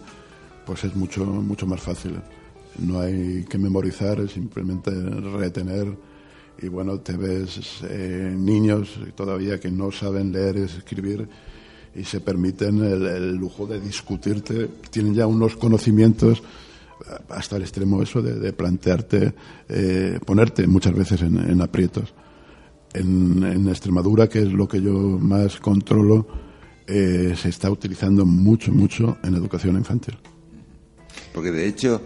pues 0.66 0.84
es 0.84 0.96
mucho, 0.96 1.26
mucho 1.26 1.66
más 1.66 1.82
fácil. 1.82 2.20
No 2.80 3.00
hay 3.00 3.46
que 3.50 3.58
memorizar, 3.58 4.20
es 4.20 4.32
simplemente 4.32 4.92
retener 4.92 5.88
y 6.62 6.68
bueno, 6.68 7.00
te 7.00 7.18
ves 7.18 7.82
eh, 7.84 8.34
niños 8.36 9.00
todavía 9.16 9.60
que 9.60 9.72
no 9.72 9.92
saben 9.92 10.32
leer 10.32 10.58
y 10.58 10.62
escribir 10.62 11.28
y 11.96 12.04
se 12.04 12.22
permiten 12.22 12.84
el, 12.84 13.36
lujo 13.36 13.66
de 13.66 13.80
discutirte, 13.80 14.70
tienen 14.90 15.14
ya 15.14 15.28
unos 15.28 15.58
conocimientos 15.58 16.40
eh, 16.40 17.14
hasta 17.30 17.58
el 17.58 17.64
extremo 17.64 18.02
eso 18.02 18.22
de, 18.22 18.54
plantearte, 18.54 19.34
eh, 19.68 20.20
ponerte 20.26 20.68
muchas 20.68 20.94
veces 20.94 21.22
en, 21.22 21.62
aprietos. 21.62 22.14
En, 22.94 23.68
Extremadura, 23.68 24.28
que 24.28 24.40
es 24.40 24.52
lo 24.52 24.68
que 24.68 24.82
yo 24.82 24.94
más 24.94 25.58
controlo, 25.58 26.28
eh, 26.88 27.34
se 27.36 27.50
está 27.50 27.70
utilizando 27.70 28.26
mucho, 28.26 28.72
mucho 28.72 29.18
en 29.24 29.36
educación 29.36 29.78
infantil. 29.78 30.18
Porque 31.34 31.52
de 31.52 31.68
hecho, 31.68 32.02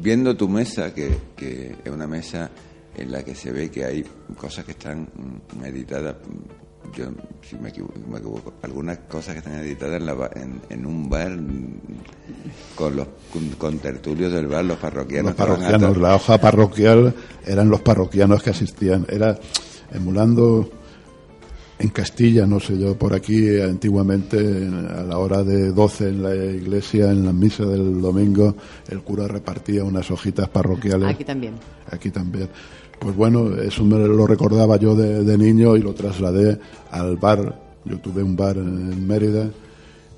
viendo 0.00 0.36
tu 0.36 0.48
mesa, 0.48 0.94
que, 0.94 1.16
que 1.36 1.76
es 1.84 1.90
una 1.90 2.06
mesa 2.06 2.50
en 2.98 3.12
la 3.12 3.22
que 3.22 3.34
se 3.34 3.52
ve 3.52 3.70
que 3.70 3.84
hay 3.84 4.04
cosas 4.36 4.64
que 4.64 4.72
están 4.72 5.08
meditadas 5.60 6.16
yo 6.96 7.06
si 7.42 7.56
me 7.56 7.68
equivoco, 7.68 8.54
algunas 8.62 8.98
cosas 8.98 9.34
que 9.34 9.38
están 9.38 9.58
editadas 9.58 10.02
en, 10.70 10.86
un 10.86 11.08
bar 11.08 11.38
con 12.74 12.96
los 12.96 13.08
con, 13.58 13.78
tertulios 13.78 14.32
del 14.32 14.46
bar, 14.46 14.64
los 14.64 14.78
parroquianos. 14.78 15.30
Los 15.30 15.36
parroquianos, 15.36 15.96
la 15.96 16.14
hoja 16.14 16.38
parroquial 16.38 17.14
eran 17.46 17.68
los 17.68 17.80
parroquianos 17.80 18.42
que 18.42 18.50
asistían, 18.50 19.06
era 19.08 19.38
emulando 19.92 20.70
en 21.78 21.88
Castilla, 21.90 22.46
no 22.46 22.58
sé 22.58 22.76
yo, 22.78 22.98
por 22.98 23.14
aquí 23.14 23.60
antiguamente 23.60 24.38
a 24.38 25.02
la 25.02 25.18
hora 25.18 25.44
de 25.44 25.70
12 25.70 26.08
en 26.08 26.22
la 26.22 26.34
iglesia, 26.34 27.10
en 27.10 27.24
la 27.24 27.32
misa 27.32 27.64
del 27.64 28.00
domingo, 28.00 28.56
el 28.88 29.00
cura 29.02 29.28
repartía 29.28 29.84
unas 29.84 30.10
hojitas 30.10 30.48
parroquiales. 30.48 31.08
Aquí 31.08 31.24
también. 31.24 31.54
Aquí 31.90 32.10
también 32.10 32.48
pues 33.00 33.16
bueno, 33.16 33.54
eso 33.60 33.84
me 33.84 33.98
lo 33.98 34.26
recordaba 34.26 34.76
yo 34.76 34.94
de, 34.94 35.38
niño 35.38 35.76
y 35.76 35.82
lo 35.82 35.94
trasladé 35.94 36.58
al 36.90 37.16
bar. 37.16 37.60
Yo 37.84 37.98
tuve 37.98 38.22
un 38.22 38.36
bar 38.36 38.56
en 38.56 39.06
Mérida 39.06 39.50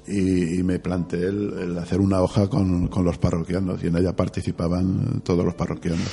y, 0.07 0.63
me 0.63 0.79
planteé 0.79 1.29
el, 1.29 1.77
hacer 1.79 2.01
una 2.01 2.21
hoja 2.23 2.49
con, 2.49 2.89
con, 2.89 3.05
los 3.05 3.19
parroquianos 3.19 3.83
y 3.85 3.89
en 3.89 3.97
ella 3.97 4.15
participaban 4.15 5.21
todos 5.25 5.45
los 5.45 5.55
parroquianos. 5.55 6.09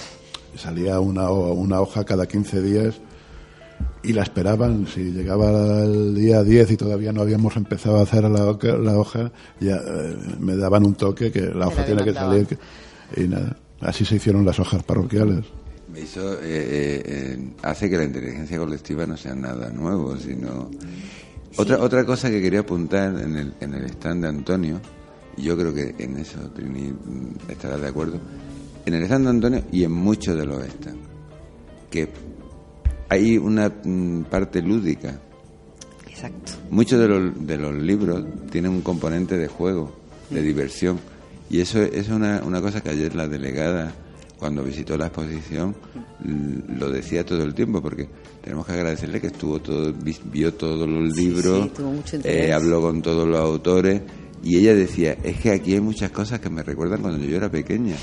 salía 0.55 0.99
una, 0.99 1.31
una 1.31 1.81
hoja 1.81 2.03
cada 2.03 2.27
15 2.27 2.61
días 2.61 3.01
y 4.03 4.13
la 4.13 4.23
esperaban. 4.23 4.87
Si 4.87 5.11
llegaba 5.11 5.83
el 5.83 6.15
día 6.15 6.43
10 6.43 6.71
y 6.71 6.77
todavía 6.77 7.11
no 7.11 7.21
habíamos 7.21 7.55
empezado 7.55 7.97
a 7.97 8.03
hacer 8.03 8.23
la, 8.23 8.57
la 8.77 8.97
hoja, 8.97 9.31
ya 9.59 9.77
eh, 9.77 10.15
me 10.39 10.55
daban 10.55 10.85
un 10.85 10.95
toque 10.95 11.31
que 11.31 11.41
la 11.41 11.67
hoja 11.67 11.85
tiene 11.85 12.03
que 12.03 12.13
salir. 12.13 12.47
y 13.15 13.27
nada, 13.27 13.55
así 13.81 14.05
se 14.05 14.15
hicieron 14.15 14.45
las 14.45 14.59
hojas 14.59 14.83
parroquiales. 14.83 15.45
Eso 15.97 16.35
eh, 16.35 17.01
eh, 17.05 17.37
hace 17.63 17.89
que 17.89 17.97
la 17.97 18.03
inteligencia 18.03 18.57
colectiva 18.59 19.07
no 19.07 19.17
sea 19.17 19.33
nada 19.33 19.71
nuevo, 19.71 20.15
sino... 20.17 20.69
Otra, 21.55 21.79
otra 21.79 22.05
cosa 22.05 22.29
que 22.29 22.39
quería 22.39 22.59
apuntar 22.59 23.19
en 23.19 23.35
el, 23.35 23.53
en 23.59 23.73
el 23.73 23.85
stand 23.85 24.21
de 24.21 24.29
Antonio, 24.29 24.79
y 25.35 25.41
yo 25.41 25.57
creo 25.57 25.73
que 25.73 25.95
en 25.97 26.17
eso 26.17 26.39
Trini 26.51 26.91
mm, 26.91 27.49
estará 27.49 27.77
de 27.77 27.87
acuerdo, 27.87 28.19
en 28.85 28.93
el 28.93 29.03
stand 29.03 29.23
de 29.23 29.29
Antonio 29.31 29.63
y 29.71 29.83
en 29.83 29.91
muchos 29.91 30.37
de 30.37 30.45
los 30.45 30.63
stands, 30.63 31.01
que 31.89 32.09
hay 33.09 33.39
una 33.39 33.69
mm, 33.69 34.25
parte 34.25 34.61
lúdica. 34.61 35.19
Exacto. 36.07 36.51
Muchos 36.69 36.99
de 36.99 37.07
los, 37.07 37.47
de 37.47 37.57
los 37.57 37.73
libros 37.73 38.23
tienen 38.51 38.69
un 38.71 38.81
componente 38.81 39.35
de 39.35 39.47
juego, 39.47 39.95
de 40.29 40.43
diversión. 40.43 40.99
Y 41.49 41.61
eso, 41.61 41.81
es 41.81 42.09
una, 42.09 42.43
una 42.43 42.61
cosa 42.61 42.81
que 42.81 42.89
ayer 42.89 43.15
la 43.15 43.27
delegada, 43.27 43.93
cuando 44.37 44.63
visitó 44.63 44.97
la 44.97 45.07
exposición, 45.07 45.75
lo 46.77 46.91
decía 46.91 47.25
todo 47.25 47.43
el 47.43 47.53
tiempo, 47.53 47.81
porque 47.81 48.07
tenemos 48.43 48.65
que 48.65 48.73
agradecerle 48.73 49.19
que 49.19 49.27
estuvo 49.27 49.59
todo, 49.59 49.93
vio 50.31 50.53
todos 50.53 50.87
los 50.87 51.15
libros, 51.15 51.69
eh, 52.23 52.53
habló 52.53 52.81
con 52.81 53.01
todos 53.01 53.27
los 53.27 53.39
autores, 53.39 54.01
y 54.43 54.57
ella 54.57 54.75
decía, 54.75 55.17
es 55.23 55.39
que 55.39 55.51
aquí 55.51 55.73
hay 55.73 55.81
muchas 55.81 56.11
cosas 56.11 56.39
que 56.39 56.49
me 56.49 56.63
recuerdan 56.63 57.01
cuando 57.01 57.25
yo 57.25 57.37
era 57.37 57.49
pequeña. 57.49 57.95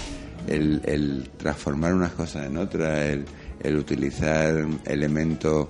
El, 0.47 0.83
el 0.85 1.31
transformar 1.39 1.95
unas 1.95 2.13
cosas 2.13 2.47
en 2.47 2.59
otras, 2.59 3.09
el, 3.09 3.25
el 3.63 3.77
utilizar 3.79 4.67
elementos 4.85 5.69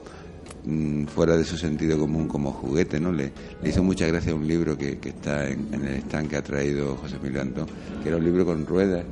mm, 0.65 1.05
fuera 1.05 1.37
de 1.37 1.45
su 1.45 1.57
sentido 1.57 1.97
común 1.99 2.27
como 2.27 2.51
juguete, 2.51 2.99
¿no? 2.99 3.13
Le, 3.13 3.31
hizo 3.63 3.85
mucha 3.85 4.07
gracia 4.07 4.35
un 4.35 4.49
libro 4.49 4.77
que, 4.77 4.99
está 5.05 5.49
en, 5.49 5.69
el 5.73 5.99
stand 5.99 6.29
que 6.29 6.37
ha 6.37 6.43
traído 6.43 6.97
José 6.97 7.17
Emilio 7.17 7.43
Antón, 7.43 7.67
que 8.03 8.09
era 8.09 8.19
un 8.19 8.25
libro 8.25 8.45
con 8.45 8.67
ruedas 8.67 9.05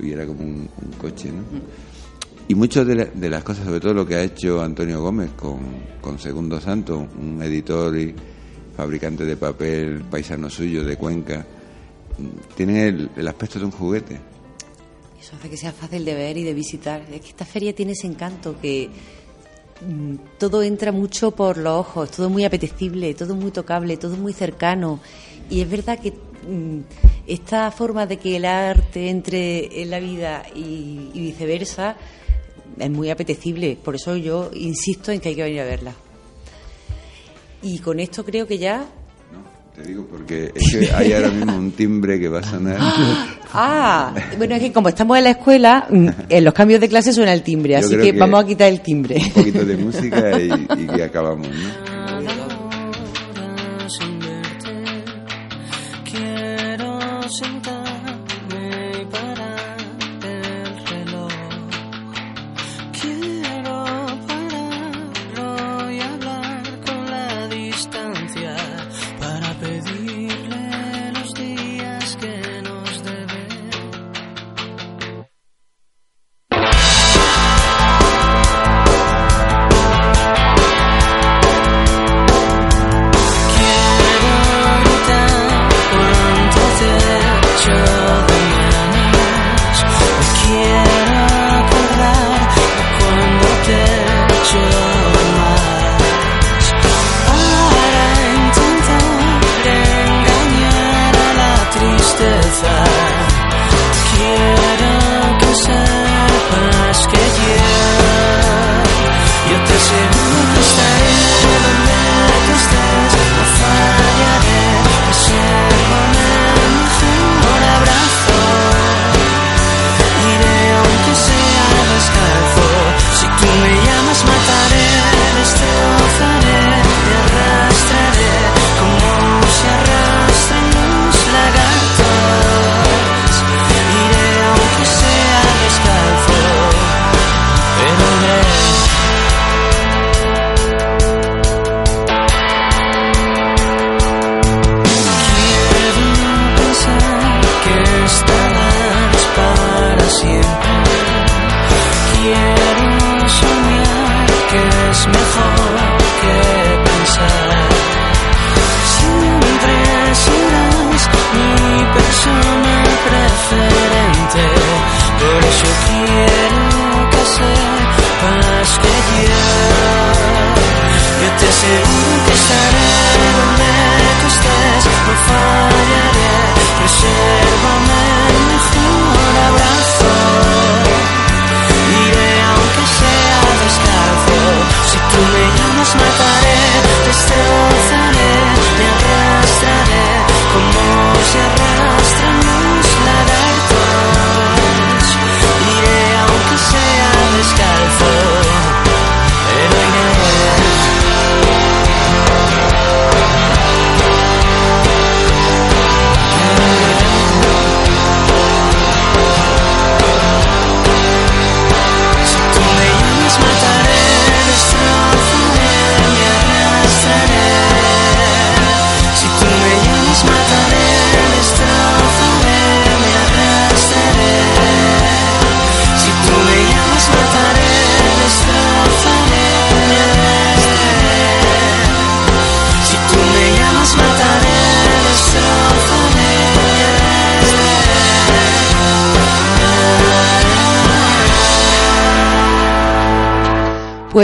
y 0.00 0.12
era 0.12 0.26
como 0.26 0.40
un, 0.40 0.68
coche, 0.98 1.30
¿no? 1.30 1.42
Y 2.48 2.54
muchas 2.54 2.86
de, 2.86 3.28
las 3.28 3.42
cosas, 3.42 3.64
sobre 3.64 3.80
todo 3.80 3.92
lo 3.92 4.06
que 4.06 4.14
ha 4.14 4.22
hecho 4.22 4.62
Antonio 4.62 5.02
Gómez 5.02 5.30
con, 5.32 5.58
con 6.00 6.18
Segundo 6.18 6.60
Santo, 6.60 7.08
un 7.18 7.42
editor 7.42 7.96
y 7.98 8.14
fabricante 8.76 9.24
de 9.24 9.36
papel 9.36 10.04
paisano 10.08 10.48
suyo 10.48 10.84
de 10.84 10.96
Cuenca, 10.96 11.44
tiene 12.56 12.88
el 13.16 13.28
aspecto 13.28 13.58
de 13.58 13.64
un 13.64 13.72
juguete 13.72 14.20
eso 15.26 15.34
hace 15.34 15.50
que 15.50 15.56
sea 15.56 15.72
fácil 15.72 16.04
de 16.04 16.14
ver 16.14 16.36
y 16.36 16.44
de 16.44 16.54
visitar. 16.54 17.02
Es 17.10 17.20
que 17.20 17.28
esta 17.30 17.44
feria 17.44 17.74
tiene 17.74 17.92
ese 17.92 18.06
encanto 18.06 18.60
que 18.60 18.88
mm, 19.84 20.38
todo 20.38 20.62
entra 20.62 20.92
mucho 20.92 21.32
por 21.32 21.56
los 21.56 21.72
ojos, 21.72 22.12
todo 22.12 22.30
muy 22.30 22.44
apetecible, 22.44 23.12
todo 23.14 23.34
muy 23.34 23.50
tocable, 23.50 23.96
todo 23.96 24.16
muy 24.16 24.32
cercano. 24.32 25.00
Y 25.50 25.62
es 25.62 25.68
verdad 25.68 25.98
que 25.98 26.14
esta 27.26 27.70
forma 27.70 28.06
de 28.06 28.18
que 28.18 28.36
el 28.36 28.44
arte 28.44 29.08
entre 29.10 29.82
en 29.82 29.90
la 29.90 29.98
vida 29.98 30.44
y, 30.54 31.10
viceversa 31.14 31.96
es 32.78 32.90
muy 32.90 33.10
apetecible. 33.10 33.76
Por 33.82 33.96
eso 33.96 34.16
yo 34.16 34.50
insisto 34.54 35.12
en 35.12 35.20
que 35.20 35.30
hay 35.30 35.34
que 35.34 35.42
venir 35.42 35.60
a 35.60 35.64
verla. 35.64 35.94
Y 37.62 37.78
con 37.78 38.00
esto 38.00 38.24
creo 38.24 38.46
que 38.46 38.58
ya 38.58 38.86
te 39.76 39.82
digo 39.82 40.06
porque 40.10 40.52
es 40.54 40.72
que 40.72 40.90
hay 40.90 41.12
ahora 41.12 41.28
mismo 41.28 41.54
un 41.54 41.70
timbre 41.72 42.18
que 42.18 42.28
va 42.28 42.40
a 42.40 42.42
sonar. 42.42 42.78
Ah, 43.58 44.12
bueno, 44.36 44.56
es 44.56 44.60
que 44.60 44.72
como 44.72 44.90
estamos 44.90 45.16
en 45.16 45.24
la 45.24 45.30
escuela, 45.30 45.86
mm, 45.88 46.08
en 46.28 46.44
los 46.44 46.52
cambios 46.52 46.78
de 46.78 46.90
clase 46.90 47.12
suena 47.12 47.32
el 47.32 47.42
timbre, 47.42 47.76
así 47.76 47.96
que, 47.96 48.12
vamos 48.12 48.44
a 48.44 48.46
quitar 48.46 48.68
el 48.68 48.82
timbre. 48.82 49.16
Un 49.16 49.30
poquito 49.30 49.64
de 49.64 49.76
música 49.78 50.38
y, 50.38 50.50
y 50.82 50.86
que 50.86 51.02
acabamos, 51.02 51.48
¿no? 51.48 51.95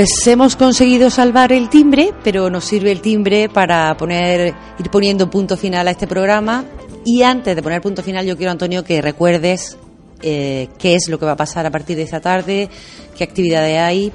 Pues 0.02 0.26
hemos 0.26 0.56
conseguido 0.56 1.10
salvar 1.10 1.52
el 1.52 1.68
timbre, 1.68 2.12
pero 2.24 2.50
nos 2.50 2.64
sirve 2.64 2.90
el 2.90 3.00
timbre 3.00 3.48
para 3.48 3.96
poner, 3.96 4.52
ir 4.76 4.90
poniendo 4.90 5.30
punto 5.30 5.56
final 5.56 5.86
a 5.86 5.92
este 5.92 6.08
programa. 6.08 6.64
Y 7.04 7.22
antes 7.22 7.54
de 7.54 7.62
poner 7.62 7.80
punto 7.80 8.02
final, 8.02 8.26
yo 8.26 8.36
quiero, 8.36 8.50
Antonio, 8.50 8.82
que 8.82 9.00
recuerdes 9.00 9.78
eh, 10.20 10.70
qué 10.76 10.96
es 10.96 11.08
lo 11.08 11.20
que 11.20 11.26
va 11.26 11.32
a 11.32 11.36
pasar 11.36 11.66
a 11.66 11.70
partir 11.70 11.96
de 11.96 12.02
esta 12.02 12.20
tarde, 12.20 12.68
qué 13.16 13.22
actividades 13.22 13.78
hay, 13.78 14.12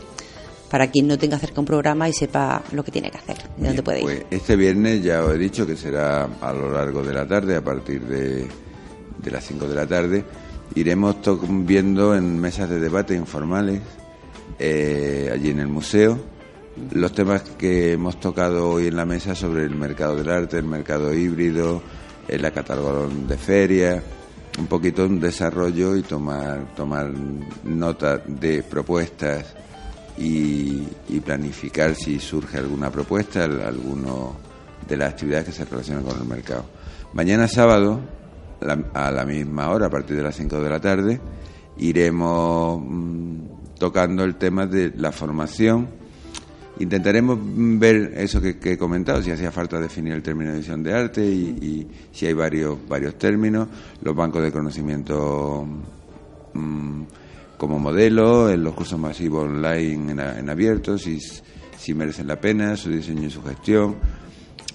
para 0.69 0.91
quien 0.91 1.07
no 1.07 1.17
tenga 1.17 1.39
cerca 1.39 1.61
un 1.61 1.65
programa 1.65 2.09
y 2.09 2.11
sepa 2.11 2.61
lo 2.73 2.83
que 2.83 2.91
tiene 2.91 3.09
que 3.09 3.19
hacer, 3.19 3.37
de 3.55 3.67
dónde 3.67 3.81
puede 3.81 3.99
ir. 3.99 4.03
Pues 4.03 4.25
este 4.29 4.57
viernes 4.57 5.01
ya 5.01 5.23
os 5.23 5.33
he 5.35 5.37
dicho 5.37 5.65
que 5.65 5.77
será 5.77 6.27
a 6.41 6.51
lo 6.51 6.69
largo 6.69 7.01
de 7.01 7.13
la 7.13 7.25
tarde, 7.25 7.55
a 7.55 7.63
partir 7.63 8.01
de, 8.01 8.45
de 9.19 9.31
las 9.31 9.45
5 9.45 9.65
de 9.65 9.75
la 9.75 9.87
tarde. 9.87 10.25
Iremos 10.75 11.15
viendo 11.65 12.13
en 12.13 12.37
mesas 12.37 12.69
de 12.69 12.77
debate 12.77 13.15
informales 13.15 13.79
eh, 14.59 15.29
allí 15.33 15.49
en 15.49 15.59
el 15.59 15.67
museo. 15.67 16.19
Los 16.91 17.11
temas 17.13 17.41
que 17.57 17.93
hemos 17.93 18.19
tocado 18.19 18.69
hoy 18.69 18.87
en 18.87 18.95
la 18.95 19.05
mesa 19.05 19.33
sobre 19.33 19.63
el 19.63 19.75
mercado 19.75 20.15
del 20.15 20.29
arte, 20.29 20.57
el 20.57 20.65
mercado 20.65 21.13
híbrido, 21.13 21.81
eh, 22.27 22.37
la 22.37 22.51
de 22.51 23.37
feria, 23.37 24.03
un 24.57 24.67
poquito 24.67 25.05
un 25.05 25.19
desarrollo 25.19 25.95
y 25.95 26.01
tomar, 26.03 26.75
tomar 26.75 27.11
nota 27.63 28.17
de 28.17 28.63
propuestas 28.63 29.55
y, 30.17 30.81
planificar 31.25 31.95
si 31.95 32.19
surge 32.19 32.57
alguna 32.57 32.89
propuesta, 32.89 33.43
alguno 33.43 34.35
de 34.87 34.97
las 34.97 35.11
actividades 35.13 35.45
que 35.47 35.51
se 35.51 35.65
relacionan 35.65 36.03
con 36.03 36.17
el 36.19 36.25
mercado. 36.25 36.65
Mañana 37.13 37.47
sábado, 37.47 37.99
a 38.93 39.11
la 39.11 39.25
misma 39.25 39.69
hora, 39.69 39.87
a 39.87 39.89
partir 39.89 40.15
de 40.15 40.23
las 40.23 40.35
5 40.35 40.61
de 40.61 40.69
la 40.69 40.79
tarde, 40.79 41.19
iremos 41.77 42.81
mm, 42.81 43.56
tocando 43.77 44.23
el 44.23 44.35
tema 44.35 44.65
de 44.65 44.93
la 44.95 45.11
formación. 45.11 45.87
Intentaremos 46.79 47.39
ver 47.41 48.13
eso 48.17 48.39
que, 48.39 48.57
he 48.63 48.77
comentado, 48.77 49.21
si 49.23 49.31
hacía 49.31 49.51
falta 49.51 49.79
definir 49.79 50.13
el 50.13 50.21
término 50.21 50.51
de 50.51 50.57
edición 50.57 50.83
de 50.83 50.93
arte 50.93 51.25
y, 51.25 51.87
si 52.11 52.27
hay 52.27 52.33
varios, 52.33 52.77
varios 52.87 53.17
términos, 53.17 53.67
los 54.01 54.15
bancos 54.15 54.43
de 54.43 54.51
conocimiento 54.51 55.65
mm, 56.53 57.01
como 57.57 57.79
modelo, 57.79 58.49
en 58.49 58.63
los 58.63 58.75
cursos 58.75 58.99
masivos 58.99 59.45
online 59.45 60.11
en, 60.11 60.49
abierto, 60.49 60.97
si, 60.99 61.19
si 61.19 61.93
merecen 61.95 62.27
la 62.27 62.39
pena, 62.39 62.75
su 62.75 62.91
diseño 62.91 63.27
y 63.27 63.31
su 63.31 63.41
gestión. 63.41 63.95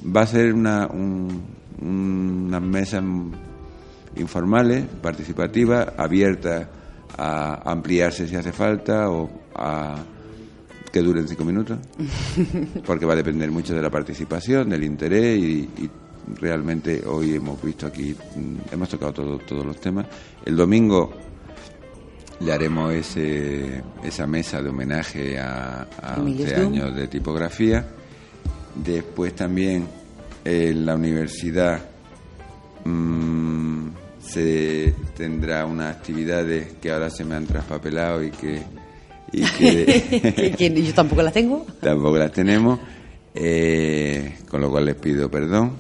Va 0.05 0.23
a 0.23 0.27
ser 0.27 0.53
una, 0.53 0.89
una 0.89 2.59
mesa 2.59 3.01
informales, 4.17 4.85
participativas, 5.01 5.93
abiertas 5.97 6.67
a 7.19 7.71
ampliarse 7.71 8.27
si 8.27 8.37
hace 8.37 8.53
falta 8.53 9.11
o 9.11 9.31
a 9.55 9.97
que 10.93 11.01
duren 11.01 11.27
cinco 11.27 11.45
minutos, 11.45 11.79
porque 12.87 13.07
va 13.07 13.15
a 13.15 13.17
depender 13.17 13.51
mucho 13.51 13.75
de 13.75 13.81
la 13.81 13.91
participación, 13.91 14.69
del 14.69 14.85
interés 14.85 15.39
y, 15.39 15.91
realmente 16.41 17.03
hoy 17.05 17.35
hemos 17.35 17.61
visto 17.61 17.85
aquí, 17.85 18.15
mm, 18.15 18.73
hemos 18.73 18.89
tocado 18.89 19.39
todos 19.39 19.67
los 19.67 19.81
temas. 19.81 20.07
El 20.45 20.57
domingo 20.57 21.11
le 22.41 22.53
haremos 22.53 22.93
ese, 22.93 23.83
esa 24.05 24.27
mesa 24.27 24.63
de 24.63 24.69
homenaje 24.69 25.39
a, 25.39 25.89
a 26.01 26.21
11 26.21 26.55
años 26.55 26.95
de 26.95 27.09
tipografía. 27.09 27.85
Después 28.75 29.35
también 29.35 29.89
en 30.45 30.87
la 30.87 30.95
universidad 30.95 31.81
mmm, 32.85 33.32
se 34.23 34.95
tendrá 35.17 35.67
unas 35.67 35.97
actividades 35.97 36.75
que 36.81 36.93
ahora 36.93 37.11
se 37.11 37.25
me 37.25 37.35
han 37.35 37.47
traspapelado 37.47 38.23
y 38.23 38.31
que... 38.31 38.63
Y 39.33 39.43
que 40.57 40.83
yo 40.85 40.95
tampoco 40.95 41.23
las 41.23 41.33
tengo. 41.33 41.67
Tampoco 41.81 42.19
las 42.19 42.33
tenemos, 42.33 42.79
eh, 43.35 44.37
con 44.49 44.61
lo 44.61 44.71
cual 44.71 44.85
les 44.85 44.95
pido 44.95 45.31
perdón. 45.31 45.73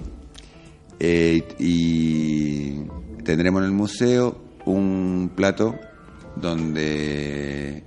Eh, 0.98 1.42
y 1.58 2.78
tendremos 3.24 3.60
en 3.60 3.66
el 3.66 3.72
museo 3.72 4.38
un 4.64 5.32
plato 5.36 5.78
donde 6.34 7.82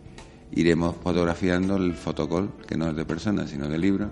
iremos 0.51 0.95
fotografiando 1.01 1.78
el 1.78 1.95
fotocol, 1.95 2.51
que 2.68 2.78
no 2.78 2.89
es 2.89 2.95
de 2.95 3.06
personas, 3.06 3.49
sino 3.49 3.68
de 3.68 3.80
libros. 3.80 4.10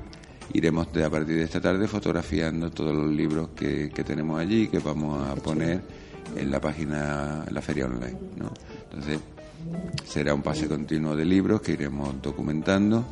Iremos 0.53 0.91
de, 0.91 1.05
a 1.05 1.09
partir 1.09 1.35
de 1.35 1.43
esta 1.43 1.61
tarde 1.61 1.87
fotografiando 1.87 2.71
todos 2.71 2.95
los 2.95 3.11
libros 3.11 3.49
que, 3.55 3.91
que 3.93 4.03
tenemos 4.03 4.39
allí, 4.39 4.67
que 4.67 4.79
vamos 4.79 5.27
a 5.29 5.35
poner 5.35 6.02
en 6.35 6.51
la 6.51 6.59
página, 6.59 7.43
en 7.47 7.53
la 7.53 7.61
feria 7.61 7.85
online. 7.85 8.17
¿no? 8.37 8.51
Entonces, 8.91 9.19
será 10.05 10.33
un 10.33 10.41
pase 10.41 10.67
continuo 10.67 11.15
de 11.15 11.25
libros 11.25 11.61
que 11.61 11.73
iremos 11.73 12.21
documentando 12.21 13.05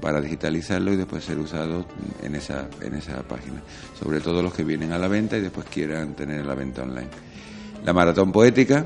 para 0.00 0.20
digitalizarlo 0.20 0.92
y 0.92 0.96
después 0.96 1.24
ser 1.24 1.38
usados 1.38 1.86
en 2.22 2.34
esa, 2.34 2.68
en 2.80 2.94
esa 2.94 3.22
página. 3.22 3.62
Sobre 3.98 4.20
todo 4.20 4.42
los 4.42 4.52
que 4.52 4.64
vienen 4.64 4.92
a 4.92 4.98
la 4.98 5.08
venta 5.08 5.36
y 5.36 5.40
después 5.40 5.66
quieran 5.66 6.14
tener 6.14 6.44
la 6.44 6.54
venta 6.54 6.82
online. 6.82 7.08
La 7.84 7.92
maratón 7.92 8.32
poética. 8.32 8.84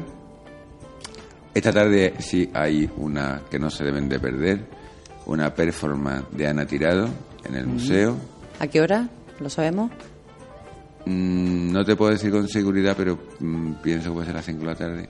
Esta 1.55 1.73
tarde 1.73 2.15
sí 2.19 2.49
hay 2.55 2.89
una 2.97 3.43
que 3.51 3.59
no 3.59 3.71
se 3.71 3.85
deben 3.85 4.09
de 4.09 4.21
perder, 4.21 4.61
una 5.27 5.53
performance 5.53 6.27
de 6.31 6.47
Ana 6.47 6.67
Tirado 6.67 7.09
en 7.45 7.55
el 7.55 7.67
museo. 7.67 8.17
¿A 8.61 8.67
qué 8.67 8.81
hora? 8.81 9.09
¿Lo 9.41 9.51
sabemos? 9.51 9.91
Mm, 11.09 11.73
no 11.73 11.87
te 11.87 11.97
puedo 11.97 12.13
decir 12.13 12.31
con 12.31 12.47
seguridad, 12.49 12.95
pero 12.95 13.19
mm, 13.41 13.75
pienso 13.83 14.11
que 14.11 14.15
puede 14.15 14.27
ser 14.27 14.35
a 14.35 14.39
las 14.41 14.45
5 14.45 14.61
de 14.61 14.67
la 14.67 14.75
tarde. 14.75 15.09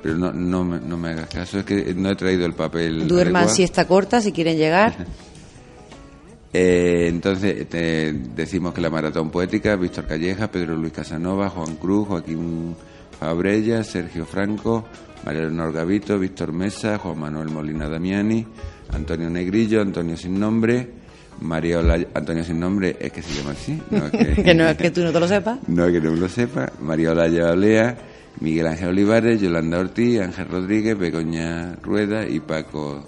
Pero 0.00 0.16
no, 0.16 0.32
no, 0.32 0.62
me, 0.62 0.78
no 0.78 0.96
me 0.96 1.10
hagas 1.10 1.28
caso, 1.28 1.58
es 1.58 1.64
que 1.64 1.92
no 1.92 2.10
he 2.10 2.14
traído 2.14 2.46
el 2.46 2.52
papel. 2.52 3.08
Duerman 3.08 3.48
si 3.48 3.64
está 3.64 3.84
corta, 3.88 4.20
si 4.20 4.30
quieren 4.30 4.56
llegar. 4.56 4.94
eh, 6.52 7.06
entonces, 7.08 7.68
te 7.68 8.12
decimos 8.12 8.72
que 8.72 8.80
la 8.80 8.90
maratón 8.90 9.30
poética, 9.30 9.74
Víctor 9.74 10.06
Calleja, 10.06 10.48
Pedro 10.52 10.76
Luis 10.76 10.92
Casanova, 10.92 11.48
Juan 11.50 11.74
Cruz, 11.76 12.06
Joaquín 12.06 12.76
Fabrella, 13.18 13.82
Sergio 13.82 14.26
Franco, 14.26 14.84
María 15.24 15.40
Leonor 15.40 15.72
Gavito, 15.72 16.16
Víctor 16.16 16.52
Mesa, 16.52 16.98
Juan 16.98 17.18
Manuel 17.18 17.48
Molina 17.48 17.88
Damiani, 17.88 18.46
Antonio 18.92 19.28
Negrillo, 19.28 19.82
Antonio 19.82 20.16
Sin 20.16 20.38
Nombre. 20.38 21.03
María 21.40 21.78
Olaya, 21.78 22.06
Antonio 22.14 22.44
sin 22.44 22.60
nombre, 22.60 22.96
es 23.00 23.12
que 23.12 23.22
se 23.22 23.34
llama 23.34 23.50
así. 23.52 23.80
No 23.90 24.06
es 24.06 24.10
que, 24.10 24.54
no 24.54 24.68
es 24.68 24.76
que 24.76 24.90
tú 24.90 25.02
no 25.02 25.12
te 25.12 25.20
lo 25.20 25.28
sepas. 25.28 25.58
No 25.68 25.86
es 25.86 25.92
que 25.92 26.00
no 26.00 26.14
lo 26.14 26.28
sepa. 26.28 26.72
María 26.80 27.12
Olaya 27.12 27.52
Olea, 27.52 27.96
Miguel 28.40 28.66
Ángel 28.66 28.88
Olivares, 28.88 29.40
Yolanda 29.40 29.78
Ortiz, 29.78 30.20
Ángel 30.20 30.48
Rodríguez, 30.48 30.98
Begoña 30.98 31.76
Rueda 31.82 32.26
y 32.26 32.40
Paco 32.40 33.04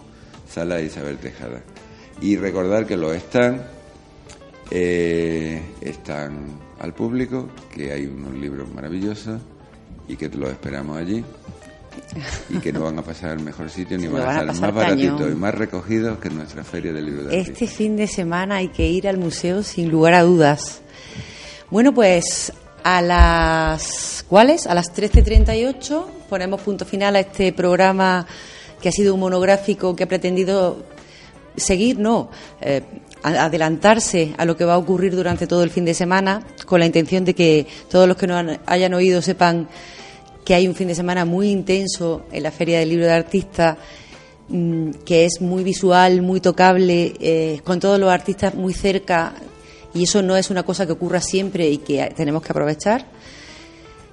Sala 0.48 0.80
e 0.80 0.86
Isabel 0.86 1.18
Tejada. 1.18 1.62
Y 2.20 2.36
recordar 2.36 2.86
que 2.86 2.96
los 2.96 3.14
están, 3.14 3.62
eh, 4.70 5.60
están 5.80 6.46
al 6.80 6.94
público, 6.94 7.48
que 7.74 7.92
hay 7.92 8.06
unos 8.06 8.34
libros 8.34 8.72
maravillosos 8.72 9.40
y 10.08 10.16
que 10.16 10.28
los 10.28 10.50
esperamos 10.50 10.96
allí 10.96 11.24
y 12.50 12.58
que 12.58 12.72
no 12.72 12.84
van 12.84 12.98
a 12.98 13.02
pasar 13.02 13.30
al 13.30 13.40
mejor 13.40 13.70
sitio 13.70 13.98
ni 13.98 14.06
van, 14.06 14.22
a 14.22 14.52
estar 14.52 14.60
más 14.60 14.74
baratitos 14.74 15.30
y 15.30 15.34
más 15.34 15.54
recogidos 15.54 16.18
que 16.18 16.30
nuestra 16.30 16.64
feria 16.64 16.92
del 16.92 17.06
libro 17.06 17.24
de 17.24 17.40
Este 17.40 17.66
fin 17.66 17.96
de 17.96 18.06
semana 18.06 18.56
hay 18.56 18.68
que 18.68 18.86
ir 18.86 19.08
al 19.08 19.18
museo 19.18 19.62
sin 19.62 19.90
lugar 19.90 20.14
a 20.14 20.22
dudas. 20.22 20.82
Bueno, 21.70 21.92
pues 21.92 22.52
a 22.84 23.02
las 23.02 24.24
¿cuáles? 24.28 24.66
A 24.66 24.74
las 24.74 24.94
13:38 24.94 26.06
ponemos 26.28 26.60
punto 26.60 26.84
final 26.84 27.16
a 27.16 27.20
este 27.20 27.52
programa 27.52 28.26
que 28.80 28.88
ha 28.88 28.92
sido 28.92 29.14
un 29.14 29.20
monográfico 29.20 29.96
que 29.96 30.04
ha 30.04 30.08
pretendido 30.08 30.84
seguir, 31.56 31.98
no, 31.98 32.30
eh, 32.60 32.82
adelantarse 33.22 34.34
a 34.36 34.44
lo 34.44 34.56
que 34.56 34.64
va 34.64 34.74
a 34.74 34.78
ocurrir 34.78 35.16
durante 35.16 35.46
todo 35.46 35.62
el 35.62 35.70
fin 35.70 35.84
de 35.84 35.94
semana 35.94 36.46
con 36.66 36.80
la 36.80 36.86
intención 36.86 37.24
de 37.24 37.34
que 37.34 37.66
todos 37.90 38.06
los 38.06 38.16
que 38.16 38.26
no 38.26 38.40
hayan 38.66 38.94
oído 38.94 39.22
sepan 39.22 39.68
que 40.46 40.54
hay 40.54 40.68
un 40.68 40.76
fin 40.76 40.86
de 40.86 40.94
semana 40.94 41.24
muy 41.24 41.50
intenso 41.50 42.22
en 42.30 42.44
la 42.44 42.52
Feria 42.52 42.78
del 42.78 42.90
Libro 42.90 43.04
de 43.04 43.12
Artistas, 43.12 43.76
mm, 44.48 44.90
que 45.04 45.24
es 45.24 45.40
muy 45.40 45.64
visual, 45.64 46.22
muy 46.22 46.40
tocable, 46.40 47.14
eh, 47.18 47.60
con 47.64 47.80
todos 47.80 47.98
los 47.98 48.08
artistas 48.08 48.54
muy 48.54 48.72
cerca, 48.72 49.34
y 49.92 50.04
eso 50.04 50.22
no 50.22 50.36
es 50.36 50.48
una 50.48 50.62
cosa 50.62 50.86
que 50.86 50.92
ocurra 50.92 51.20
siempre 51.20 51.68
y 51.68 51.78
que 51.78 52.12
tenemos 52.16 52.44
que 52.44 52.52
aprovechar. 52.52 53.06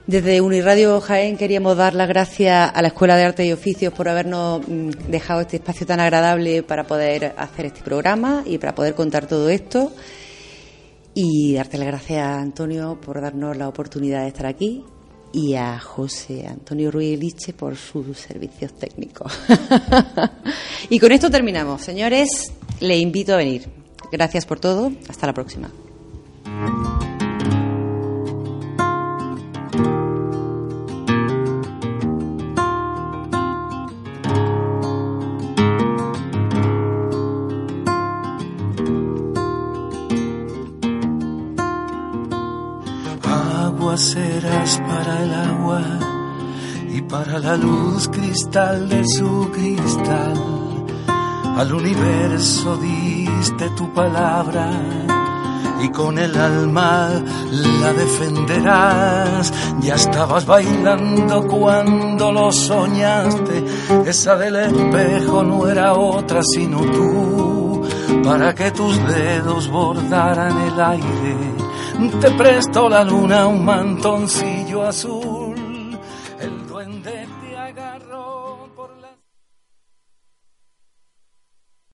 Desde 0.07 0.41
Uniradio 0.41 0.99
Jaén 1.01 1.37
queríamos 1.37 1.77
dar 1.77 1.93
las 1.93 2.09
gracias 2.09 2.71
a 2.73 2.81
la 2.81 2.87
Escuela 2.87 3.15
de 3.15 3.25
Arte 3.25 3.45
y 3.45 3.51
Oficios 3.51 3.93
por 3.93 4.09
habernos 4.09 4.67
mm, 4.67 4.89
dejado 5.09 5.41
este 5.41 5.57
espacio 5.57 5.85
tan 5.85 5.99
agradable 5.99 6.63
para 6.63 6.85
poder 6.85 7.35
hacer 7.37 7.67
este 7.67 7.81
programa 7.81 8.41
y 8.43 8.57
para 8.57 8.73
poder 8.73 8.95
contar 8.95 9.27
todo 9.27 9.49
esto. 9.49 9.91
Y 11.13 11.53
darte 11.53 11.77
las 11.77 11.87
gracias, 11.87 12.25
Antonio, 12.25 12.99
por 12.99 13.21
darnos 13.21 13.55
la 13.55 13.67
oportunidad 13.67 14.23
de 14.23 14.29
estar 14.29 14.47
aquí 14.47 14.83
y 15.33 15.55
a 15.55 15.79
José 15.79 16.47
Antonio 16.47 16.91
Ruiz 16.91 17.19
Liche 17.19 17.53
por 17.53 17.75
sus 17.75 18.17
servicios 18.17 18.71
técnicos. 18.73 19.33
y 20.89 20.99
con 20.99 21.11
esto 21.11 21.29
terminamos. 21.29 21.81
Señores, 21.81 22.53
le 22.79 22.97
invito 22.97 23.33
a 23.33 23.37
venir. 23.37 23.67
Gracias 24.11 24.45
por 24.45 24.59
todo. 24.59 24.91
Hasta 25.09 25.25
la 25.25 25.33
próxima. 25.33 25.71
Para 47.13 47.37
la 47.37 47.55
luz 47.55 48.07
cristal 48.07 48.89
de 48.89 49.07
su 49.07 49.47
cristal. 49.51 50.33
Al 51.55 51.71
universo 51.71 52.75
diste 52.77 53.69
tu 53.77 53.93
palabra 53.93 54.71
y 55.83 55.89
con 55.89 56.17
el 56.17 56.35
alma 56.35 57.11
la 57.51 57.93
defenderás. 57.93 59.53
Ya 59.81 59.93
estabas 59.93 60.47
bailando 60.47 61.45
cuando 61.47 62.31
lo 62.31 62.51
soñaste, 62.51 63.63
esa 64.07 64.35
del 64.35 64.55
espejo 64.55 65.43
no 65.43 65.67
era 65.67 65.93
otra 65.93 66.41
sino 66.41 66.79
tú, 66.79 67.83
para 68.23 68.55
que 68.55 68.71
tus 68.71 68.97
dedos 69.07 69.69
bordaran 69.69 70.59
el 70.61 70.81
aire. 70.81 71.37
Te 72.19 72.31
presto 72.31 72.89
la 72.89 73.03
luna 73.03 73.45
un 73.45 73.63
mantoncillo 73.63 74.81
azul 74.81 75.32